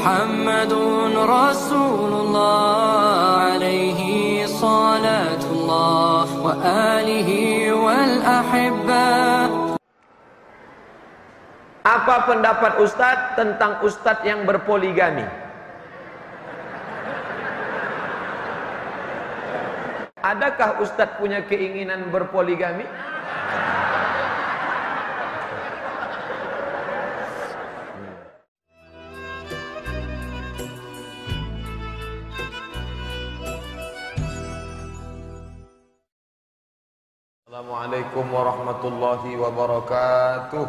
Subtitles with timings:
[0.00, 0.72] محمد
[1.12, 4.00] رسول الله عليه
[4.46, 7.30] صلاة الله وآله
[7.72, 9.06] والأحبة
[11.86, 15.22] Apa pendapat Ustadz tentang Ustadz yang berpoligami?
[20.18, 22.82] Adakah Ustadz punya keinginan berpoligami?
[37.61, 40.65] Assalamualaikum warahmatullahi wabarakatuh.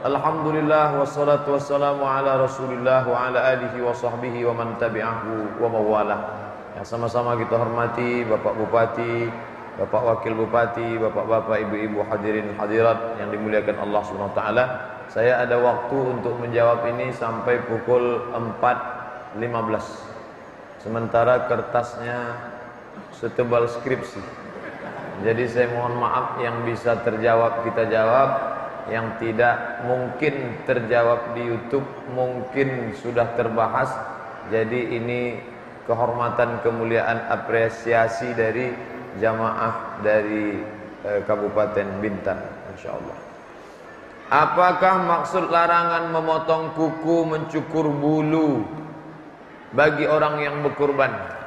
[0.00, 6.20] Alhamdulillah wassalatu wassalamu ala Rasulillah wa ala alihi wa sahbihi wa man tabi'ahu wa mawalah.
[6.80, 9.28] Yang sama-sama kita hormati Bapak Bupati,
[9.76, 14.64] Bapak Wakil Bupati, Bapak-bapak, ibu-ibu hadirin hadirat yang dimuliakan Allah Subhanahu wa taala.
[15.12, 18.24] Saya ada waktu untuk menjawab ini sampai pukul
[19.36, 19.36] 4.15.
[20.80, 22.40] Sementara kertasnya
[23.12, 24.41] setebal skripsi.
[25.20, 28.30] Jadi saya mohon maaf yang bisa terjawab kita jawab,
[28.88, 31.84] yang tidak mungkin terjawab di YouTube
[32.16, 33.92] mungkin sudah terbahas.
[34.48, 35.36] Jadi ini
[35.84, 38.72] kehormatan kemuliaan apresiasi dari
[39.20, 40.58] jamaah dari
[41.04, 42.40] eh, Kabupaten Bintan
[42.74, 43.18] insyaallah.
[44.32, 48.64] Apakah maksud larangan memotong kuku mencukur bulu
[49.76, 51.41] bagi orang yang berkurban?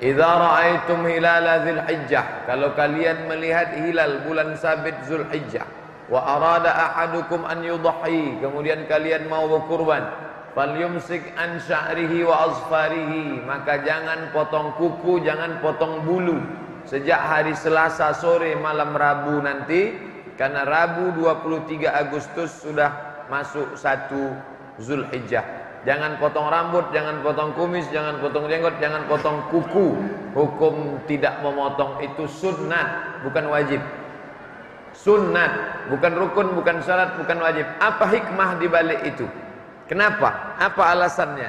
[0.00, 5.68] Idza ra'aitum hilala Dzulhijjah, kalau kalian melihat hilal bulan sabit Zulhijjah,
[6.08, 10.08] wa arada ahadukum an yudhi, kemudian kalian mau berkurban,
[10.56, 16.40] falyumsik an sya'rihi wa azfarihi, maka jangan potong kuku, jangan potong bulu
[16.88, 19.92] sejak hari Selasa sore malam Rabu nanti
[20.40, 24.32] karena Rabu 23 Agustus sudah masuk satu
[24.80, 25.59] Zulhijjah.
[25.88, 29.96] Jangan potong rambut, jangan potong kumis, jangan potong jenggot, jangan potong kuku.
[30.36, 33.80] Hukum tidak memotong itu sunnah, bukan wajib.
[34.92, 37.64] Sunnah, bukan rukun, bukan syarat, bukan wajib.
[37.80, 39.24] Apa hikmah di balik itu?
[39.88, 40.60] Kenapa?
[40.60, 41.48] Apa alasannya?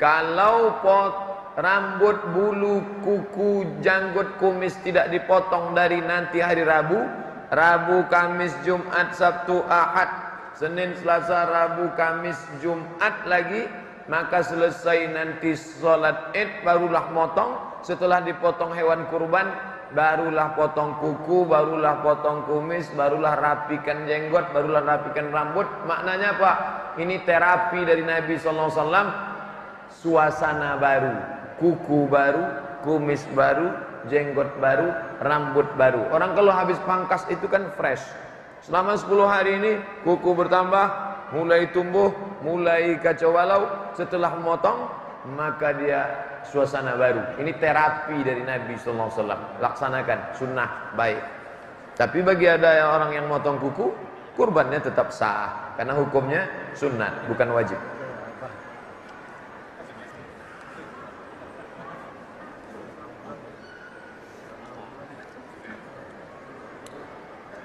[0.00, 1.14] Kalau pot
[1.60, 6.96] rambut, bulu, kuku, janggut, kumis tidak dipotong dari nanti hari Rabu,
[7.52, 10.27] Rabu, Kamis, Jumat, Sabtu, Ahad,
[10.58, 13.62] Senin, Selasa, Rabu, Kamis, Jumat lagi.
[14.10, 17.78] Maka selesai nanti sholat id Barulah motong.
[17.86, 19.46] Setelah dipotong hewan kurban
[19.94, 25.68] Barulah potong kuku Barulah potong kumis Barulah rapikan jenggot Barulah rapikan rambut.
[25.86, 26.52] Maknanya apa?
[26.98, 28.74] Ini terapi dari Nabi SAW
[29.94, 31.14] Suasana baru
[31.62, 32.44] Kuku baru
[32.82, 33.70] Kumis baru
[34.10, 34.88] Jenggot baru
[35.22, 36.10] Rambut baru.
[36.10, 38.02] Orang kalau habis pangkas itu kan fresh
[38.64, 40.86] Selama 10 hari ini kuku bertambah,
[41.34, 42.10] mulai tumbuh,
[42.42, 43.66] mulai kacau balau.
[43.94, 44.88] Setelah memotong,
[45.34, 46.00] maka dia
[46.46, 47.38] suasana baru.
[47.42, 49.42] Ini terapi dari Nabi sallallahu alaihi wasallam.
[49.60, 51.22] Laksanakan sunnah baik.
[51.98, 53.90] Tapi bagi ada orang yang motong kuku,
[54.38, 56.46] kurbannya tetap sah karena hukumnya
[56.78, 57.78] sunnah, bukan wajib.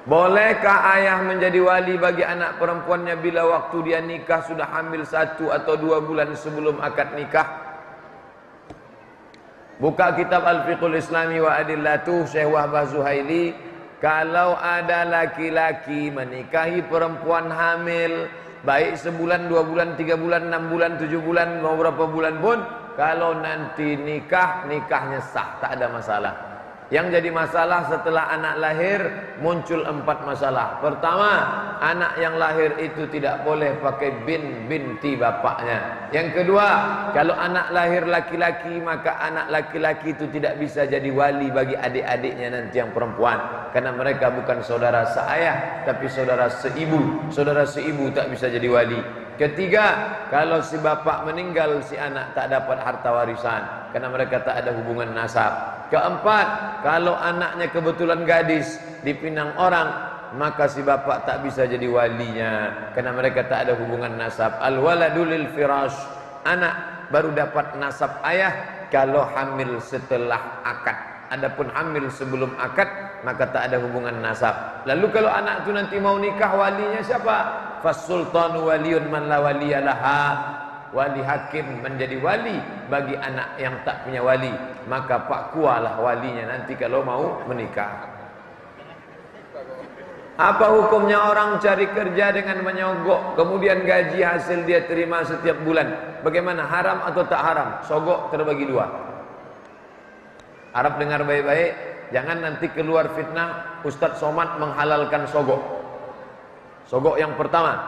[0.04, 5.80] Bolehkah ayah menjadi wali bagi anak perempuannya bila waktu dia nikah sudah hamil satu atau
[5.80, 7.48] dua bulan sebelum akad nikah?
[9.80, 13.56] Buka kitab Al-Fiqhul Islami wa Adillatuh Syekh Wahbah Zuhaili
[14.04, 18.28] Kalau ada laki-laki menikahi perempuan hamil
[18.64, 22.60] Baik sebulan, dua bulan, tiga bulan, enam bulan, tujuh bulan, beberapa bulan pun
[23.00, 26.53] Kalau nanti nikah, nikahnya sah, tak ada masalah
[26.92, 29.00] yang jadi masalah setelah anak lahir
[29.40, 30.84] muncul empat masalah.
[30.84, 31.32] Pertama,
[31.80, 36.10] anak yang lahir itu tidak boleh pakai bin binti bapaknya.
[36.12, 36.68] Yang kedua,
[37.16, 42.80] kalau anak lahir laki-laki maka anak laki-laki itu tidak bisa jadi wali bagi adik-adiknya nanti
[42.80, 43.70] yang perempuan.
[43.72, 47.32] Karena mereka bukan saudara seayah tapi saudara seibu.
[47.34, 49.02] Saudara seibu tak bisa jadi wali.
[49.34, 49.86] Ketiga,
[50.30, 55.10] kalau si bapak meninggal si anak tak dapat harta warisan karena mereka tak ada hubungan
[55.10, 55.50] nasab.
[55.90, 56.48] Keempat,
[56.86, 59.90] kalau anaknya kebetulan gadis dipinang orang,
[60.38, 62.54] maka si bapak tak bisa jadi walinya
[62.94, 64.54] karena mereka tak ada hubungan nasab.
[64.62, 65.98] Al waladulil firash.
[66.44, 70.98] Anak baru dapat nasab ayah kalau hamil setelah akad.
[71.34, 72.86] Adapun hamil sebelum akad
[73.26, 74.86] maka tak ada hubungan nasab.
[74.86, 77.38] Lalu kalau anak itu nanti mau nikah walinya siapa?
[77.84, 80.20] Fasultanu waliyun man la waliyalaha
[80.96, 82.56] wali hakim menjadi wali
[82.88, 84.56] bagi anak yang tak punya wali.
[84.88, 88.08] Maka pak kualah walinya nanti kalau mau menikah.
[90.34, 95.94] Apa hukumnya orang cari kerja dengan menyogok Kemudian gaji hasil dia terima setiap bulan?
[96.26, 97.70] Bagaimana haram atau tak haram?
[97.86, 98.90] Sogok terbagi dua.
[100.74, 101.78] Harap dengar baik-baik
[102.10, 105.83] Jangan nanti keluar fitnah Ustadz Somad menghalalkan sogok
[106.88, 107.80] Sogok yang pertama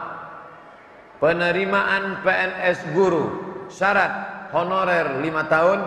[1.20, 3.24] Penerimaan PNS guru
[3.72, 4.12] Syarat
[4.54, 5.78] honorer 5 tahun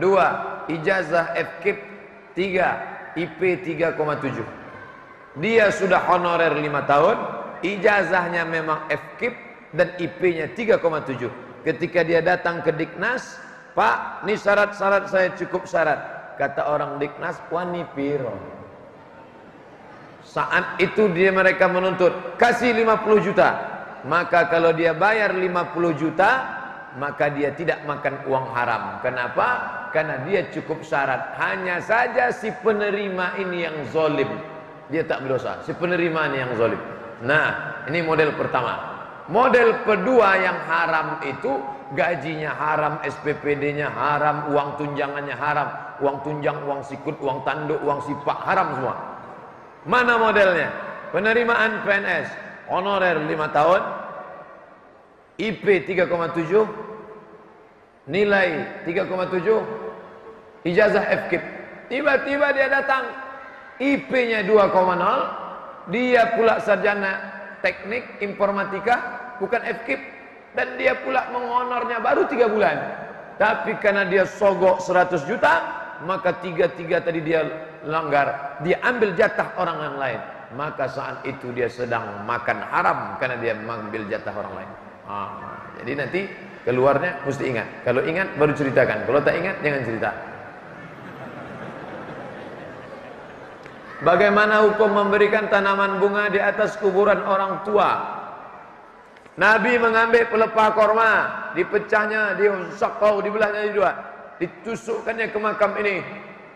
[0.00, 0.74] 2.
[0.78, 1.78] Ijazah FKIP
[2.36, 3.18] 3.
[3.18, 4.58] IP 3,7
[5.38, 7.16] dia sudah honorer 5 tahun,
[7.62, 9.34] ijazahnya memang FKIP
[9.76, 11.30] dan IP-nya 3,7.
[11.62, 13.38] Ketika dia datang ke Diknas,
[13.76, 16.00] Pak, ini syarat-syarat saya cukup syarat.
[16.40, 18.34] Kata orang Diknas, wani piro.
[20.28, 23.48] Saat itu dia mereka menuntut, kasih 50 juta.
[24.04, 25.48] Maka kalau dia bayar 50
[25.96, 26.30] juta,
[27.00, 29.00] maka dia tidak makan uang haram.
[29.00, 29.48] Kenapa?
[29.96, 31.32] Karena dia cukup syarat.
[31.40, 34.28] Hanya saja si penerima ini yang zolim
[34.88, 35.60] dia tak berdosa.
[35.64, 36.80] Si penerima ini yang zalim.
[37.24, 37.48] Nah,
[37.88, 38.96] ini model pertama.
[39.28, 41.60] Model kedua yang haram itu
[41.92, 45.68] gajinya haram, SPPD-nya haram, uang tunjangannya haram,
[46.00, 48.96] uang tunjang, uang sikut, uang tanduk, uang sipak haram semua.
[49.88, 50.68] Mana modelnya?
[51.16, 52.28] Penerimaan PNS
[52.68, 53.80] honorer 5 tahun,
[55.40, 56.68] IP 3,7,
[58.04, 61.40] nilai 3,7, ijazah FKIP.
[61.88, 63.08] Tiba-tiba dia datang.
[63.78, 67.22] IP-nya 2,0 dia pula sarjana
[67.64, 68.96] teknik informatika
[69.38, 70.02] bukan FKIP
[70.58, 72.76] dan dia pula mengonornya baru 3 bulan.
[73.38, 75.54] Tapi karena dia sogok 100 juta
[76.04, 77.46] maka tiga-tiga tadi dia
[77.86, 80.20] langgar dia ambil jatah orang yang lain
[80.56, 84.70] maka saat itu dia sedang makan haram karena dia mengambil jatah orang lain.
[85.08, 85.28] Ah,
[85.80, 86.20] jadi nanti
[86.64, 87.68] keluarnya mesti ingat.
[87.84, 89.04] Kalau ingat baru ceritakan.
[89.04, 90.10] Kalau tak ingat jangan cerita.
[93.98, 98.16] Bagaimana hukum memberikan tanaman bunga di atas kuburan orang tua?
[99.38, 101.12] Nabi mengambil pelepah korma,
[101.54, 103.90] dipecahnya, disakau, dibelahnya dua,
[104.42, 106.02] ditusukkannya ke makam ini,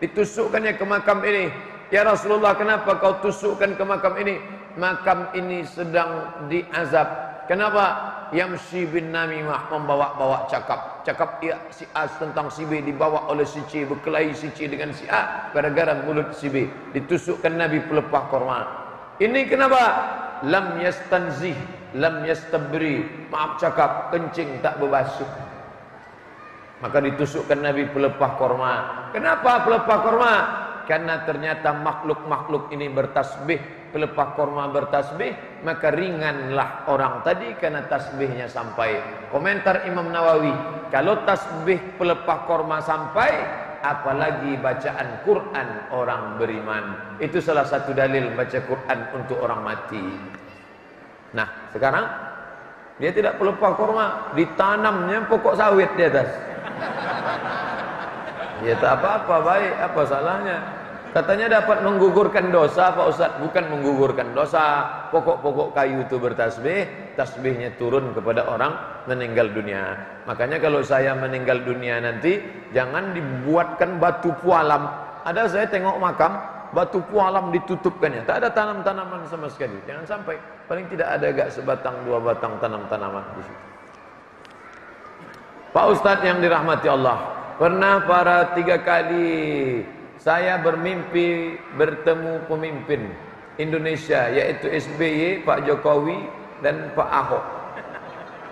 [0.03, 1.47] ditusukkannya ke makam ini.
[1.87, 4.35] Ya Rasulullah, kenapa kau tusukkan ke makam ini?
[4.75, 7.07] Makam ini sedang diazab.
[7.47, 8.11] Kenapa?
[8.33, 11.05] Yamsi bin Namimah membawa-bawa cakap.
[11.05, 13.85] Cakap ia si A tentang si B dibawa oleh si C.
[13.85, 15.53] Berkelahi si C dengan si A.
[15.53, 16.65] Gara-gara mulut si B.
[16.95, 18.59] Ditusukkan Nabi pelepah korma.
[19.21, 19.81] Ini kenapa?
[20.49, 21.53] Lam yastanzih.
[21.93, 23.05] Lam yastabri.
[23.29, 24.09] Maaf cakap.
[24.09, 25.52] Kencing tak berbasuh.
[26.83, 28.73] Maka ditusukkan Nabi pelepah korma.
[29.15, 30.33] Kenapa pelepah korma?
[30.83, 38.97] Karena ternyata makhluk-makhluk ini bertasbih pelepah korma bertasbih maka ringanlah orang tadi karena tasbihnya sampai
[39.29, 40.49] komentar Imam Nawawi
[40.89, 43.29] kalau tasbih pelepah korma sampai
[43.85, 46.83] apalagi bacaan Quran orang beriman
[47.21, 50.03] itu salah satu dalil baca Quran untuk orang mati
[51.37, 52.09] nah sekarang
[52.97, 56.52] dia tidak pelepah korma ditanamnya pokok sawit di atas
[58.63, 59.73] ya tak apa-apa baik.
[59.79, 60.57] Apa salahnya?
[61.13, 63.31] Katanya dapat menggugurkan dosa Pak Ustaz.
[63.37, 64.81] Bukan menggugurkan dosa.
[65.13, 68.73] Pokok-pokok kayu itu bertasbih Tasbihnya turun kepada orang
[69.05, 69.93] meninggal dunia.
[70.25, 72.41] Makanya kalau saya meninggal dunia nanti
[72.73, 74.89] Jangan dibuatkan batu pualam.
[75.21, 76.33] Ada saya tengok makam
[76.73, 78.25] Batu pualam ditutupkannya.
[78.25, 79.77] Tak ada tanam-tanaman sama sekali.
[79.85, 80.41] Jangan sampai.
[80.65, 83.72] Paling tidak ada agak sebatang dua batang tanam-tanaman di situ
[85.73, 87.17] Pak Ustadz yang dirahmati Allah
[87.57, 89.81] Pernah para tiga kali
[90.23, 93.11] saya bermimpi bertemu pemimpin
[93.59, 96.15] Indonesia yaitu SBY, Pak Jokowi
[96.63, 97.45] dan Pak Ahok.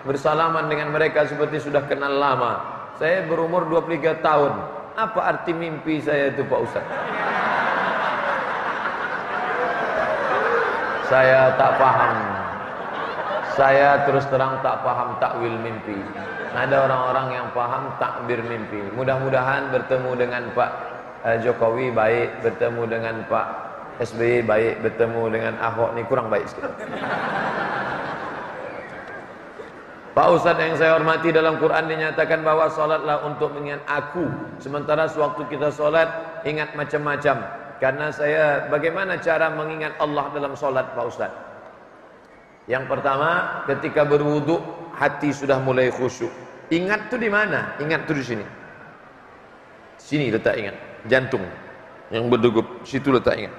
[0.04, 2.60] Bersalaman dengan mereka seperti sudah kenal lama.
[3.00, 4.52] Saya berumur 23 tahun.
[4.94, 6.86] Apa arti mimpi saya itu Pak Ustaz?
[11.08, 12.31] Saya tak paham.
[13.52, 15.98] Saya terus terang tak paham takwil mimpi.
[16.52, 18.80] Ada orang-orang yang paham takbir mimpi.
[18.96, 20.70] Mudah-mudahan bertemu dengan Pak
[21.24, 23.46] uh, Jokowi baik bertemu dengan Pak
[24.00, 26.72] SBY baik bertemu dengan Ahok ni kurang baik sikit.
[30.12, 34.28] Pak Ustaz yang saya hormati dalam Quran dinyatakan bahwa solatlah untuk mengingat aku.
[34.60, 36.08] Sementara sewaktu kita solat
[36.44, 37.40] ingat macam-macam.
[37.80, 41.51] Karena saya bagaimana cara mengingat Allah dalam solat Pak Ustaz?
[42.72, 44.64] Yang pertama ketika berwuduk
[44.96, 46.32] hati sudah mulai khusyuk.
[46.72, 47.76] Ingat tu di mana?
[47.76, 48.46] Ingat tu di sini.
[50.00, 50.76] Sini letak ingat.
[51.04, 51.44] Jantung.
[52.08, 53.52] Yang berdegup situ letak ingat.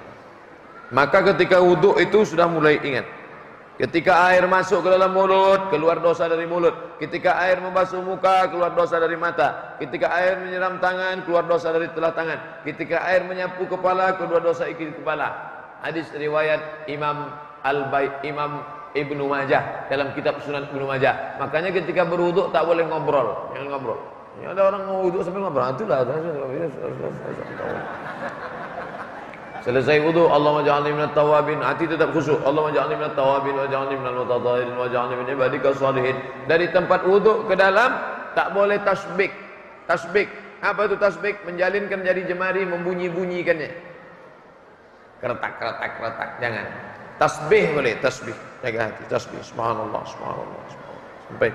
[0.90, 3.06] Maka ketika wudhu itu sudah mulai ingat.
[3.78, 6.98] Ketika air masuk ke dalam mulut keluar dosa dari mulut.
[6.98, 9.78] Ketika air membasuh muka keluar dosa dari mata.
[9.78, 12.66] Ketika air menyiram tangan keluar dosa dari telah tangan.
[12.66, 15.54] Ketika air menyapu kepala keluar dosa ikut kepala.
[15.86, 17.30] Hadis riwayat Imam
[17.62, 18.62] Al-Bait Imam
[18.94, 21.38] Ibnu Majah dalam kitab Sunan Ibnu Majah.
[21.42, 24.00] Makanya ketika berwudu tak boleh ngobrol, jangan ngobrol.
[24.42, 26.06] Ya, ada orang wudu sambil ngobrol, itulah.
[29.64, 32.42] Selesai wudu, Allah maj'alni minat tawabin, hati tetap khusyuk.
[32.44, 36.18] Allah maj'alni minat tawabin wa ja'alni minal mutatahhirin wa ja'alni ibadika salihin.
[36.52, 37.96] Dari tempat wudu ke dalam
[38.36, 39.32] tak boleh tasbih.
[39.88, 40.28] Tasbih.
[40.60, 41.40] Apa itu tasbih?
[41.48, 43.72] Menjalinkan jari jemari membunyi-bunyikannya.
[45.24, 46.30] Keretak, keretak, keretak.
[46.44, 46.93] Jangan.
[47.22, 48.36] Tasbih boleh, tasbih.
[48.66, 49.40] Jaga hati, tasbih.
[49.46, 51.12] Subhanallah, subhanallah, subhanallah.
[51.30, 51.52] Sampai.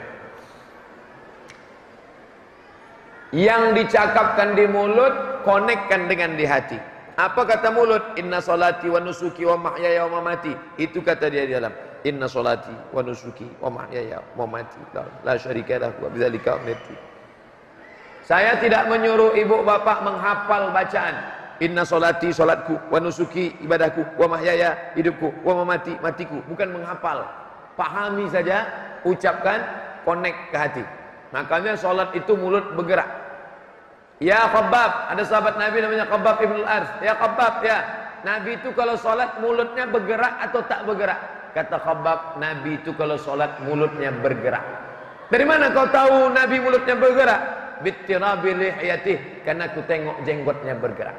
[3.35, 6.79] Yang dicakapkan di mulut, konekkan dengan di hati.
[7.19, 8.15] Apa kata mulut?
[8.15, 10.55] Inna salati wa nusuki wa mahyaya wa mamati.
[10.79, 11.75] Itu kata dia di dalam.
[12.07, 14.79] Inna salati wa nusuki wa mahyaya wa mamati.
[14.95, 16.57] La, la syarika lahu wa bidzalika.
[18.23, 21.38] Saya tidak menyuruh ibu bapak menghafal bacaan.
[21.59, 26.39] Inna salati salatku wa nusuki ibadahku wa mahyaya hidupku wa mamati matiku.
[26.47, 27.27] Bukan menghafal.
[27.75, 28.67] Pahami saja,
[29.03, 29.63] ucapkan,
[30.07, 30.85] connect ke hati.
[31.35, 33.07] Makanya salat itu mulut bergerak.
[34.19, 36.91] Ya Khabbab, ada sahabat Nabi namanya Khabbab Ibn Al-Ars.
[37.07, 37.79] Ya Khabbab, ya.
[38.27, 41.19] Nabi itu kalau sholat mulutnya bergerak atau tak bergerak?
[41.55, 44.63] Kata Khabbab, Nabi itu kalau sholat mulutnya bergerak.
[45.31, 47.41] Dari mana kau tahu Nabi mulutnya bergerak?
[47.87, 49.47] Bittirabi lihiyatih.
[49.47, 51.15] Karena aku tengok jenggotnya bergerak.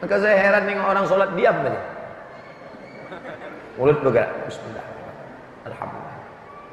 [0.00, 1.82] Maka saya heran dengan orang sholat diam saja.
[3.76, 4.32] Mulut bergerak.
[4.48, 4.86] Bismillah.
[5.68, 6.16] Alhamdulillah.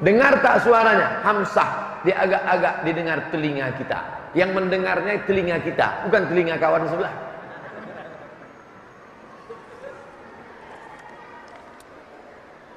[0.00, 1.08] Dengar tak suaranya?
[1.20, 3.98] Hamsah dia agak-agak didengar telinga kita.
[4.36, 7.14] Yang mendengarnya telinga kita, bukan telinga kawan sebelah.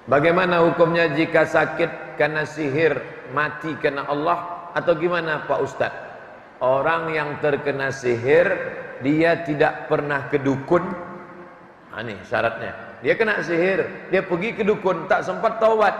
[0.09, 2.97] Bagaimana hukumnya jika sakit karena sihir,
[3.31, 5.93] mati karena Allah atau gimana Pak Ustaz?
[6.59, 8.47] Orang yang terkena sihir,
[9.01, 10.81] dia tidak pernah ke dukun.
[11.91, 12.71] Nah, ini syaratnya.
[13.01, 15.91] Dia kena sihir, dia pergi ke dukun, tak sempat taubat,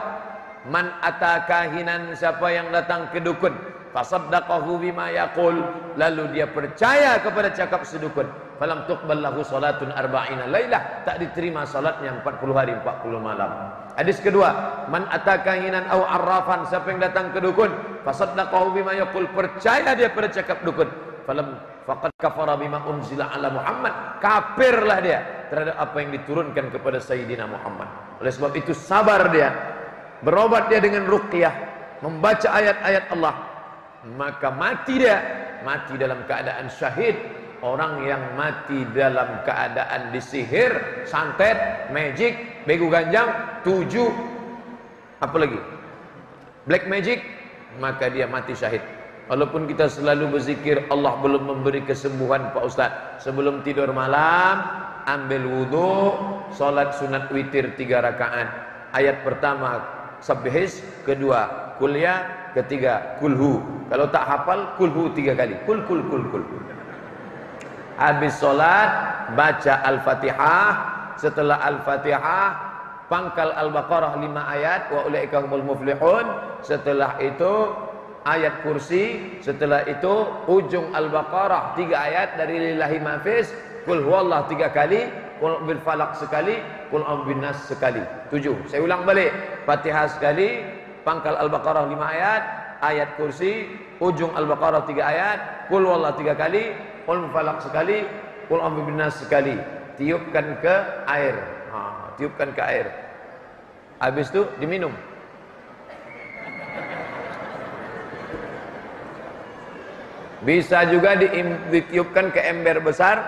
[0.70, 3.50] Man atakahinan siapa yang datang ke dukun?
[3.98, 5.58] Fasaddaqahu bima yaqul.
[5.98, 8.30] Lalu dia percaya kepada cakap sedukun.
[8.62, 13.50] Falam tuqbal lahu salatun arba'ina lailah tak diterima salatnya 40 hari 40 malam.
[13.98, 14.86] Hadis kedua.
[14.94, 17.74] Man atakahinan au arrafan siapa yang datang ke dukun?
[18.06, 19.26] Fasaddaqahu bima yaqul.
[19.34, 23.94] Percaya dia pada cakap dukun falam faqad kafara bima unzila ala Muhammad.
[24.22, 25.20] Kafirlah dia
[25.52, 27.90] terhadap apa yang diturunkan kepada Sayyidina Muhammad.
[28.24, 29.50] Oleh sebab itu sabar dia.
[30.22, 31.54] Berobat dia dengan ruqyah,
[32.06, 33.34] membaca ayat-ayat Allah,
[34.14, 35.18] maka mati dia,
[35.66, 37.18] mati dalam keadaan syahid.
[37.62, 43.30] Orang yang mati dalam keadaan disihir, santet, magic, begu ganjang,
[43.62, 44.10] tujuh,
[45.22, 45.62] apa lagi?
[46.66, 47.22] Black magic,
[47.78, 48.82] maka dia mati syahid.
[49.30, 52.92] Walaupun kita selalu berzikir Allah belum memberi kesembuhan Pak Ustaz.
[53.22, 54.62] Sebelum tidur malam
[55.06, 56.14] Ambil wudhu
[56.54, 58.48] Salat sunat witir tiga rakaat.
[58.92, 59.82] Ayat pertama
[60.22, 63.58] Sabihis kedua kuliah ketiga kulhu.
[63.90, 65.58] Kalau tak hafal kulhu tiga kali.
[65.66, 66.44] Kul kul kul kul.
[67.98, 68.90] Habis solat
[69.34, 70.72] baca al-fatihah.
[71.18, 72.50] Setelah al-fatihah
[73.10, 74.94] pangkal al-baqarah lima ayat.
[74.94, 76.26] Wa ulaika humul muflihun.
[76.62, 77.74] Setelah itu
[78.26, 79.38] ayat kursi.
[79.42, 83.54] Setelah itu ujung al-baqarah tiga ayat dari lillahi mafis
[83.86, 85.10] kul huwallah tiga kali
[85.42, 86.62] kul bil falak sekali
[86.94, 88.02] kul bin sekali.
[88.30, 88.70] Tujuh.
[88.70, 89.34] Saya ulang balik.
[89.66, 90.62] Fatihah sekali
[91.02, 92.42] pangkal al-baqarah lima ayat
[92.82, 93.70] ayat kursi
[94.02, 96.74] ujung al-baqarah tiga ayat kul wallah tiga kali
[97.06, 98.06] kul falak sekali
[98.46, 99.58] kul bin sekali.
[100.00, 100.76] Tiupkan ke
[101.06, 101.36] air.
[101.70, 101.80] Ha,
[102.18, 102.90] tiupkan ke air.
[104.02, 104.90] Habis itu diminum
[110.42, 111.14] bisa juga
[111.70, 113.22] ditiupkan ke ember besar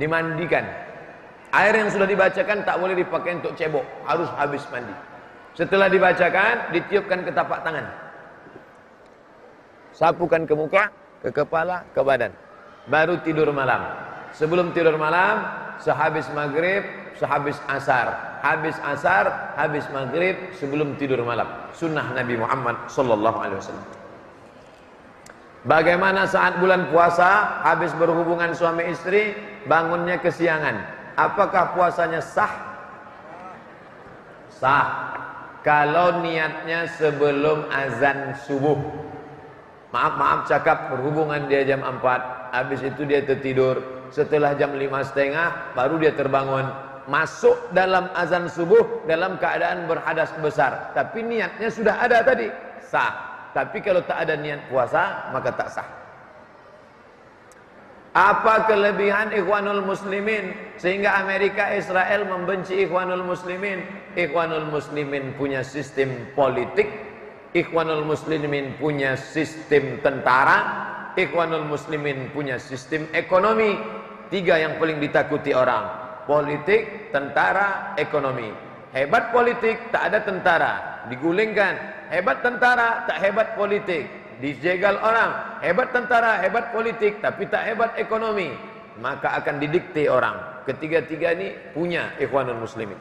[0.00, 0.64] dimandikan.
[1.52, 4.96] Air yang sudah dibacakan tak boleh dipakai untuk cebok, harus habis mandi.
[5.52, 7.84] Setelah dibacakan, ditiupkan ke tapak tangan.
[9.92, 10.88] Sapukan ke muka,
[11.20, 12.32] ke kepala, ke badan.
[12.88, 13.84] Baru tidur malam.
[14.32, 15.44] Sebelum tidur malam,
[15.76, 16.88] sehabis maghrib,
[17.20, 18.40] sehabis asar.
[18.40, 21.46] Habis asar, habis maghrib, sebelum tidur malam.
[21.76, 24.01] Sunnah Nabi Muhammad sallallahu alaihi wasallam.
[25.62, 29.38] Bagaimana saat bulan puasa, habis berhubungan suami istri,
[29.70, 30.82] bangunnya kesiangan.
[31.14, 32.50] Apakah puasanya sah?
[34.50, 34.86] Sah.
[35.62, 38.74] Kalau niatnya sebelum azan subuh.
[39.94, 42.50] Maaf-maaf cakap berhubungan dia jam 4.
[42.50, 43.78] Habis itu dia tertidur.
[44.10, 44.82] Setelah jam 5
[45.14, 46.66] setengah baru dia terbangun.
[47.06, 50.90] Masuk dalam azan subuh dalam keadaan berhadas besar.
[50.90, 52.50] Tapi niatnya sudah ada tadi.
[52.82, 53.31] Sah.
[53.52, 55.88] Tapi kalau tak ada niat puasa maka tak sah.
[58.12, 63.80] Apa kelebihan Ikhwanul Muslimin sehingga Amerika Israel membenci Ikhwanul Muslimin?
[64.12, 66.92] Ikhwanul Muslimin punya sistem politik,
[67.56, 70.60] Ikhwanul Muslimin punya sistem tentara,
[71.16, 73.80] Ikhwanul Muslimin punya sistem ekonomi.
[74.28, 75.84] Tiga yang paling ditakuti orang.
[76.28, 78.48] Politik, tentara, ekonomi.
[78.92, 80.72] Hebat politik, tak ada tentara.
[81.08, 82.01] Digulingkan.
[82.12, 84.04] Hebat tentara, tak hebat politik
[84.42, 88.50] dijegal orang, hebat tentara, hebat politik, tapi tak hebat ekonomi,
[88.98, 90.66] maka akan didikte orang.
[90.66, 92.98] Ketiga-tiga ini punya ikhwanul muslimin.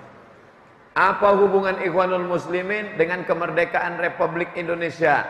[0.94, 5.26] Apa hubungan ikhwanul muslimin dengan kemerdekaan Republik Indonesia?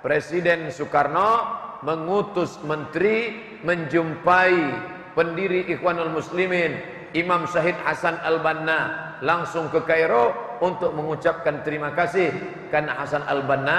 [0.00, 3.36] Presiden Soekarno mengutus menteri
[3.66, 4.56] menjumpai
[5.12, 6.78] pendiri ikhwanul muslimin,
[7.12, 12.32] Imam Syahid Hasan Al-Banna langsung ke Kairo untuk mengucapkan terima kasih
[12.68, 13.78] karena Hasan Al-Banna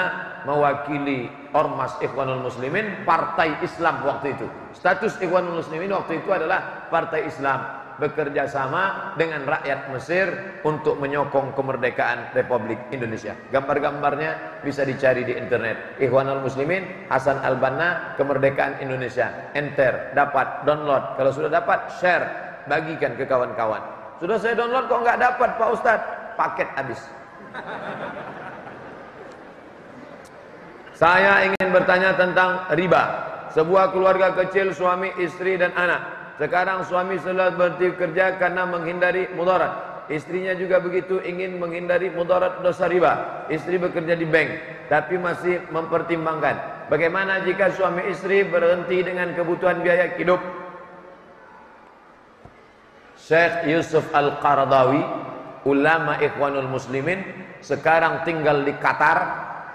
[0.50, 4.48] mewakili Ormas Ikhwanul Muslimin partai Islam waktu itu.
[4.74, 10.26] Status Ikhwanul Muslimin waktu itu adalah partai Islam bekerja sama dengan rakyat Mesir
[10.66, 13.38] untuk menyokong kemerdekaan Republik Indonesia.
[13.54, 16.02] Gambar-gambarnya bisa dicari di internet.
[16.02, 19.54] Ikhwanul Muslimin, Hasan Al-Banna, kemerdekaan Indonesia.
[19.54, 21.14] Enter, dapat, download.
[21.14, 22.26] Kalau sudah dapat, share,
[22.66, 24.01] bagikan ke kawan-kawan.
[24.22, 26.08] Sudah saya download kok nggak dapat Pak Ustadz?
[26.38, 27.02] Paket habis.
[30.94, 33.04] Saya ingin bertanya tentang riba.
[33.58, 36.06] Sebuah keluarga kecil suami, istri dan anak.
[36.38, 40.06] Sekarang suami sudah berhenti kerja karena menghindari mudarat.
[40.14, 43.46] Istrinya juga begitu ingin menghindari mudarat dosa riba.
[43.50, 44.50] Istri bekerja di bank
[44.86, 46.86] tapi masih mempertimbangkan.
[46.94, 50.61] Bagaimana jika suami istri berhenti dengan kebutuhan biaya hidup?
[53.22, 54.98] Syekh Yusuf Al-Qaradawi,
[55.70, 57.22] ulama Ikhwanul Muslimin,
[57.62, 59.20] sekarang tinggal di Qatar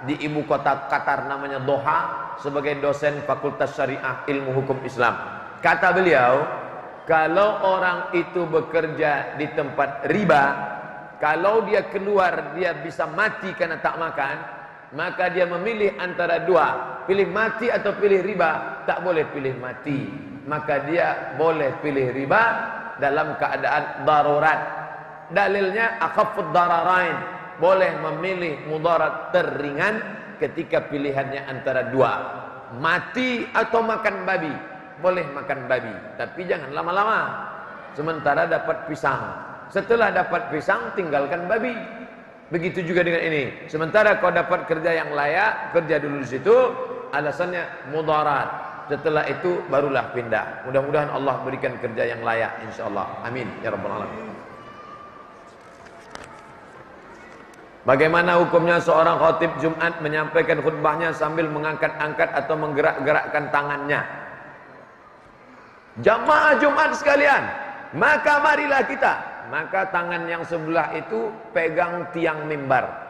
[0.03, 5.15] di ibu kota Qatar namanya Doha sebagai dosen Fakultas Syariah Ilmu Hukum Islam.
[5.63, 6.43] Kata beliau,
[7.07, 10.45] kalau orang itu bekerja di tempat riba,
[11.23, 14.37] kalau dia keluar dia bisa mati karena tak makan,
[14.99, 20.11] maka dia memilih antara dua, pilih mati atau pilih riba, tak boleh pilih mati.
[20.47, 22.43] Maka dia boleh pilih riba
[22.99, 24.61] dalam keadaan darurat.
[25.27, 27.19] Dalilnya akhafud dararain,
[27.59, 29.99] boleh memilih mudarat teringan
[30.39, 32.13] ketika pilihannya antara dua.
[32.79, 34.55] Mati atau makan babi.
[34.97, 37.21] Boleh makan babi tapi jangan lama-lama.
[37.93, 39.23] Sementara dapat pisang.
[39.73, 41.75] Setelah dapat pisang tinggalkan babi.
[42.47, 43.67] Begitu juga dengan ini.
[43.67, 46.57] Sementara kau dapat kerja yang layak kerja dulu di situ
[47.11, 53.75] alasannya mudarat setelah itu barulah pindah mudah-mudahan Allah berikan kerja yang layak insyaallah amin ya
[53.75, 54.37] rabbal alamin
[57.87, 64.03] Bagaimana hukumnya seorang khotib Jumat menyampaikan khutbahnya sambil mengangkat-angkat atau menggerak-gerakkan tangannya?
[66.03, 67.47] Jamaah Jumat sekalian,
[67.95, 69.15] maka marilah kita.
[69.55, 73.06] Maka tangan yang sebelah itu pegang tiang mimbar.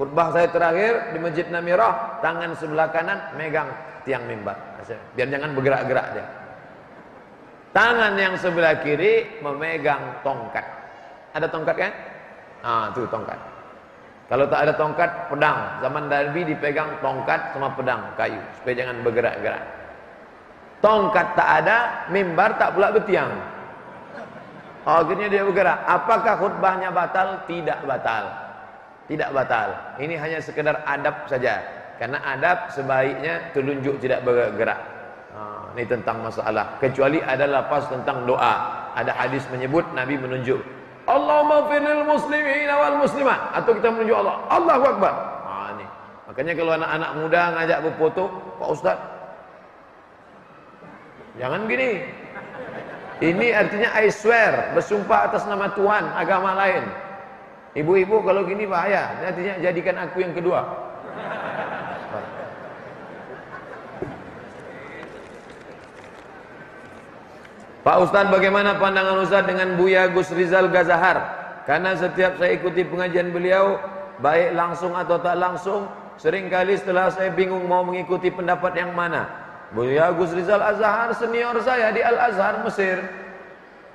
[0.00, 3.68] Khutbah saya terakhir di Masjid Namirah, tangan sebelah kanan megang
[4.08, 4.56] tiang mimbar.
[5.12, 6.24] Biar jangan bergerak-gerak dia.
[7.76, 10.64] Tangan yang sebelah kiri memegang tongkat.
[11.36, 11.92] Ada tongkat kan?
[12.64, 13.36] Ah, itu tongkat.
[14.32, 15.58] Kalau tak ada tongkat, pedang.
[15.84, 19.64] Zaman Nabi dipegang tongkat sama pedang kayu supaya jangan bergerak-gerak.
[20.80, 23.36] Tongkat tak ada, mimbar tak pula bertiang.
[24.88, 25.84] Akhirnya dia bergerak.
[25.84, 27.44] Apakah khutbahnya batal?
[27.44, 28.49] Tidak batal.
[29.10, 29.98] Tidak batal.
[29.98, 31.58] Ini hanya sekedar adab saja.
[31.98, 34.78] Karena adab sebaiknya telunjuk tidak bergerak.
[35.74, 36.78] Ini tentang masalah.
[36.78, 38.86] Kecuali ada lapas tentang doa.
[38.94, 40.62] Ada hadis menyebut Nabi menunjuk
[41.10, 45.14] Allahumma firil muslimin wal muslimat atau kita menuju Allah Allahu Akbar
[45.46, 45.86] ha, ini.
[46.30, 48.24] makanya kalau anak-anak muda ngajak berfoto
[48.62, 48.98] Pak Ustaz
[51.40, 52.04] jangan gini
[53.20, 56.84] ini artinya I swear bersumpah atas nama Tuhan agama lain
[57.78, 60.90] ibu-ibu kalau gini bahaya artinya jadikan aku yang kedua
[67.80, 71.40] Pak Ustaz bagaimana pandangan Ustaz dengan Buya Gus Rizal Gazahar?
[71.64, 73.80] Karena setiap saya ikuti pengajian beliau,
[74.20, 75.88] baik langsung atau tak langsung,
[76.20, 79.32] sering kali setelah saya bingung mau mengikuti pendapat yang mana.
[79.72, 83.00] Buya Gus Rizal Azhar senior saya di Al-Azhar Mesir.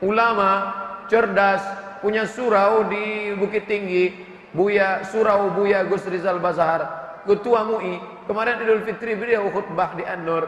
[0.01, 0.73] Ulama,
[1.05, 1.61] cerdas,
[1.99, 4.33] punya surau di Bukit Tinggi.
[4.55, 6.87] Buya surau Buya Gus Rizal Bazahar,
[7.27, 7.99] ketua MUI.
[8.23, 10.47] Kemarin Idul Fitri beliau khutbah di An-Nur.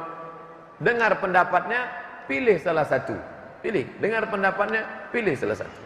[0.79, 1.91] Dengar pendapatnya,
[2.31, 3.13] pilih salah satu.
[3.59, 5.81] Pilih, dengar pendapatnya, pilih salah satu.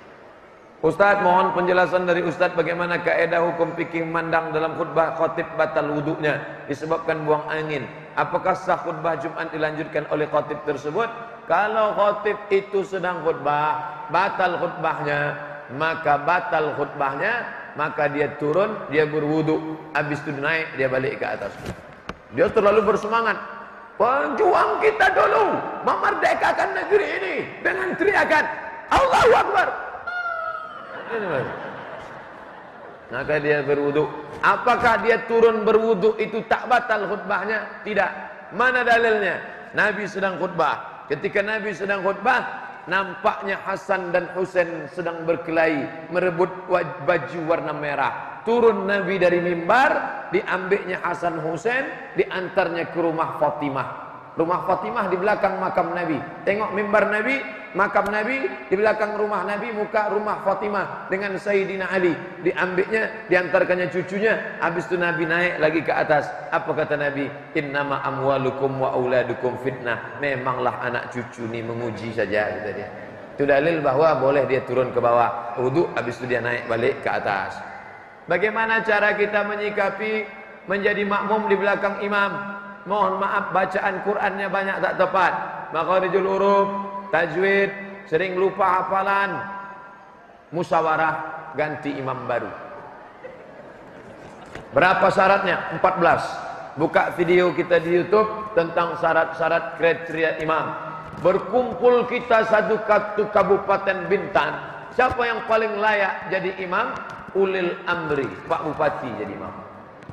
[0.85, 6.41] Ustaz mohon penjelasan dari Ustaz bagaimana kaedah hukum fikih mandang dalam khutbah khotib batal wuduknya
[6.65, 11.07] disebabkan buang angin Apakah sah khutbah Jumat dilanjutkan oleh khotib tersebut?
[11.47, 15.31] Kalau khotib itu sedang khutbah, batal khutbahnya,
[15.75, 17.47] maka batal khutbahnya,
[17.79, 21.53] maka dia turun, dia berwudu, habis itu naik, dia balik ke atas.
[22.35, 23.37] Dia terlalu bersemangat.
[23.99, 25.45] Pejuang kita dulu
[25.85, 28.45] memerdekakan negeri ini dengan teriakan
[28.89, 29.67] Allahu Akbar.
[33.11, 34.07] Maka dia berwudu.
[34.41, 37.83] Apakah dia turun berwudu itu tak batal khutbahnya?
[37.83, 38.11] Tidak.
[38.55, 39.37] Mana dalilnya?
[39.75, 41.05] Nabi sedang khutbah.
[41.11, 46.49] Ketika Nabi sedang khutbah, nampaknya Hasan dan Husain sedang berkelahi merebut
[47.05, 48.41] baju warna merah.
[48.41, 51.85] Turun Nabi dari mimbar, diambilnya Hasan Husain,
[52.17, 54.10] diantarnya ke rumah Fatimah.
[54.31, 56.15] Rumah Fatimah di belakang makam Nabi.
[56.47, 57.43] Tengok mimbar Nabi,
[57.75, 62.15] makam Nabi, di belakang rumah Nabi, muka rumah Fatimah dengan Sayyidina Ali.
[62.39, 64.55] Diambilnya, diantarkannya cucunya.
[64.63, 66.31] Habis itu Nabi naik lagi ke atas.
[66.47, 67.27] Apa kata Nabi?
[67.59, 70.15] Innama amwalukum wa auladukum fitnah.
[70.23, 72.87] Memanglah anak cucu ini menguji saja, kata dia.
[73.35, 75.59] Itu dalil bahwa boleh dia turun ke bawah.
[75.59, 77.59] Wudhu, habis itu dia naik balik ke atas.
[78.31, 80.23] Bagaimana cara kita menyikapi
[80.71, 82.60] menjadi makmum di belakang imam?
[82.85, 85.33] Mohon maaf bacaan Qurannya banyak tak tepat.
[85.71, 86.67] Makharijul huruf
[87.13, 87.71] tajwid
[88.07, 89.39] sering lupa hafalan.
[90.51, 91.13] Musyawarah
[91.55, 92.51] ganti imam baru.
[94.71, 95.79] Berapa syaratnya?
[95.79, 100.65] 14 buka video kita di YouTube tentang syarat-syarat kriteria imam.
[101.23, 102.81] Berkumpul kita satu
[103.31, 104.51] kabupaten Bintan.
[104.91, 106.91] Siapa yang paling layak jadi imam?
[107.31, 109.70] Ulil amri Pak Bupati jadi imam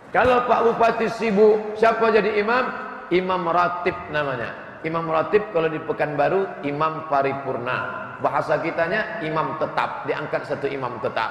[0.09, 2.65] kalau Pak Bupati sibuk, siapa jadi imam?
[3.13, 4.81] Imam ratib namanya.
[4.81, 8.09] Imam ratib kalau di Pekanbaru imam paripurna.
[8.25, 11.29] Bahasa kitanya imam tetap, diangkat satu imam tetap.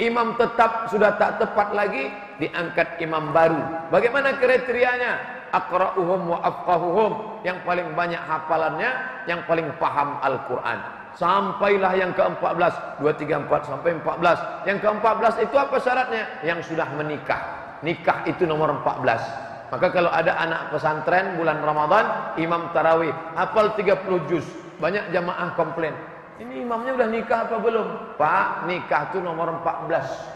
[0.00, 2.08] Imam tetap sudah tak tepat lagi,
[2.40, 3.92] diangkat imam baru.
[3.92, 5.20] Bagaimana kriterianya?
[5.52, 7.12] Akra'uhum wa afqahuhum.
[7.44, 8.90] Yang paling banyak hafalannya,
[9.28, 10.80] yang paling paham Al-Quran.
[11.14, 14.66] Sampailah yang ke-14, 2, 3, 4 sampai 14.
[14.66, 16.24] Yang ke-14 itu apa syaratnya?
[16.42, 22.70] Yang sudah menikah nikah itu nomor 14 maka kalau ada anak pesantren bulan Ramadan imam
[22.70, 24.46] tarawih hafal 30 juz.
[24.78, 25.94] Banyak jamaah komplain
[26.42, 28.18] ini imamnya udah nikah apa belum?
[28.18, 30.34] Pak nikah itu nomor 14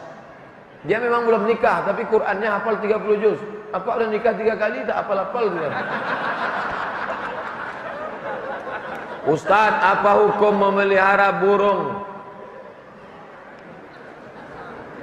[0.86, 3.40] dia memang belum nikah tapi Qurannya hafal 30 juz.
[3.74, 4.86] Apa udah nikah tiga kali?
[4.86, 5.70] Tak hafal-hafal dia.
[9.28, 12.06] Ustaz, apa hukum memelihara burung?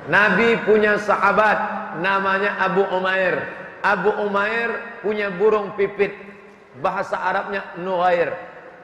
[0.09, 3.35] Nabi punya sahabat namanya Abu Umair.
[3.85, 6.15] Abu Umair punya burung pipit.
[6.81, 8.35] Bahasa Arabnya Nuhair.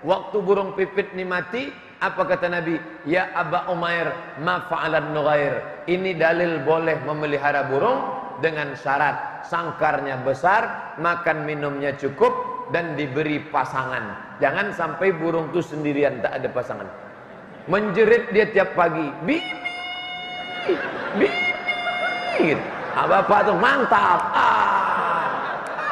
[0.01, 1.69] Waktu burung pipit ini mati,
[2.01, 2.79] apa kata Nabi?
[3.05, 4.09] Ya Abu Umair,
[4.41, 5.85] ma fa'alan Nuhair.
[5.85, 7.99] Ini dalil boleh memelihara burung
[8.41, 12.33] dengan syarat sangkarnya besar, makan minumnya cukup
[12.73, 14.37] dan diberi pasangan.
[14.41, 16.87] Jangan sampai burung itu sendirian tak ada pasangan.
[17.69, 19.05] Menjerit dia tiap pagi.
[19.27, 19.37] Bi
[21.19, 21.27] bi
[22.41, 22.55] bi
[22.91, 24.19] Ah, bapak tu mantap.
[24.35, 25.29] Ah,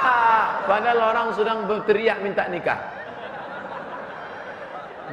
[0.03, 0.43] ah.
[0.67, 2.79] Padahal orang sedang berteriak minta nikah.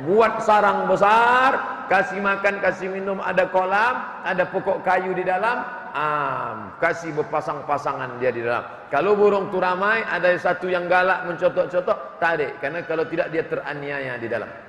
[0.04, 1.56] Buat sarang besar,
[1.88, 3.96] kasih makan, kasih minum, ada kolam,
[4.28, 5.64] ada pokok kayu di dalam,
[5.96, 8.60] am, kasih berpasang-pasangan dia di dalam.
[8.92, 12.60] Kalau burung tu ramai, ada satu yang galak mencotok-cotok, tarik.
[12.60, 14.65] Karena kalau tidak dia teraniaya di dalam.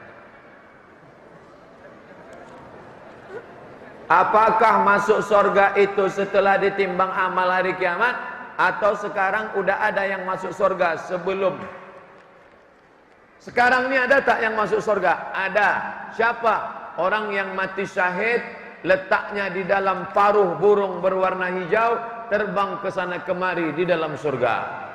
[4.07, 8.15] Apakah masuk surga itu setelah ditimbang amal hari kiamat
[8.55, 11.59] atau sekarang udah ada yang masuk surga sebelum?
[13.43, 15.35] Sekarang ini ada tak yang masuk surga?
[15.35, 15.69] Ada.
[16.15, 16.55] Siapa?
[16.97, 18.39] Orang yang mati syahid
[18.87, 21.99] letaknya di dalam paruh burung berwarna hijau
[22.31, 24.86] terbang ke sana kemari di dalam surga.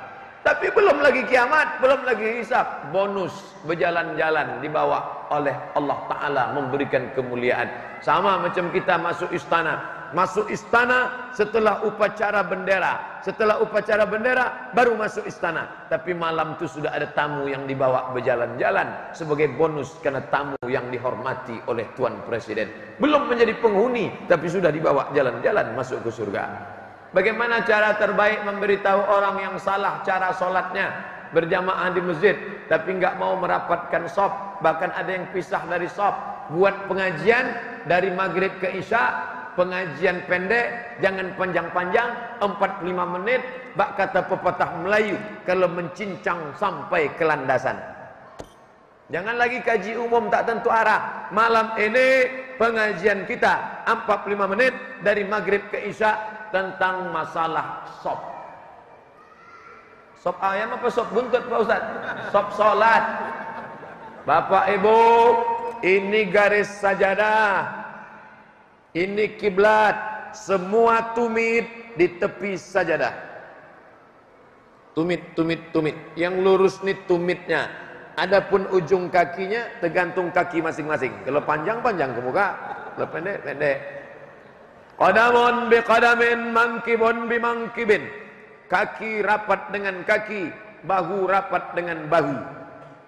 [0.43, 2.91] Tapi belum lagi kiamat, belum lagi hisab.
[2.91, 3.31] Bonus
[3.63, 7.71] berjalan-jalan dibawa oleh Allah Ta'ala memberikan kemuliaan.
[8.03, 10.03] Sama macam kita masuk istana.
[10.11, 13.23] Masuk istana setelah upacara bendera.
[13.23, 15.87] Setelah upacara bendera baru masuk istana.
[15.87, 19.15] Tapi malam itu sudah ada tamu yang dibawa berjalan-jalan.
[19.15, 22.99] Sebagai bonus karena tamu yang dihormati oleh Tuan Presiden.
[22.99, 26.43] Belum menjadi penghuni tapi sudah dibawa jalan-jalan masuk ke surga.
[27.13, 30.89] Bagaimana cara terbaik memberitahu orang yang salah cara solatnya
[31.29, 32.33] berjamaah di masjid
[32.65, 36.13] tapi enggak mau merapatkan sop bahkan ada yang pisah dari sop
[36.53, 37.53] buat pengajian
[37.85, 42.09] dari maghrib ke isya pengajian pendek jangan panjang-panjang
[42.41, 43.41] 45 menit.
[43.73, 45.17] Bak kata pepatah Melayu
[45.49, 47.73] kalau mencincang sampai ke landasan.
[49.09, 51.29] Jangan lagi kaji umum tak tentu arah.
[51.33, 52.29] Malam ini
[52.61, 58.21] pengajian kita 45 menit dari maghrib ke isya tentang masalah sop.
[60.21, 61.83] Sop ayam apa sop buntut Pak Ustaz?
[62.29, 63.03] Sop salat.
[64.23, 65.01] Bapak Ibu,
[65.81, 67.67] ini garis sajadah.
[68.93, 70.13] Ini kiblat.
[70.33, 73.11] Semua tumit di tepi sajadah.
[74.93, 75.97] Tumit, tumit, tumit.
[76.13, 77.69] Yang lurus nih tumitnya.
[78.13, 81.09] Adapun ujung kakinya tergantung kaki masing-masing.
[81.25, 82.47] Kalau panjang panjang ke muka,
[82.93, 84.02] kalau pendek pendek.
[84.97, 88.03] Qadamun bi qadamin, mangkibun bi mangkibin.
[88.69, 90.49] Kaki rapat dengan kaki,
[90.85, 92.37] bahu rapat dengan bahu.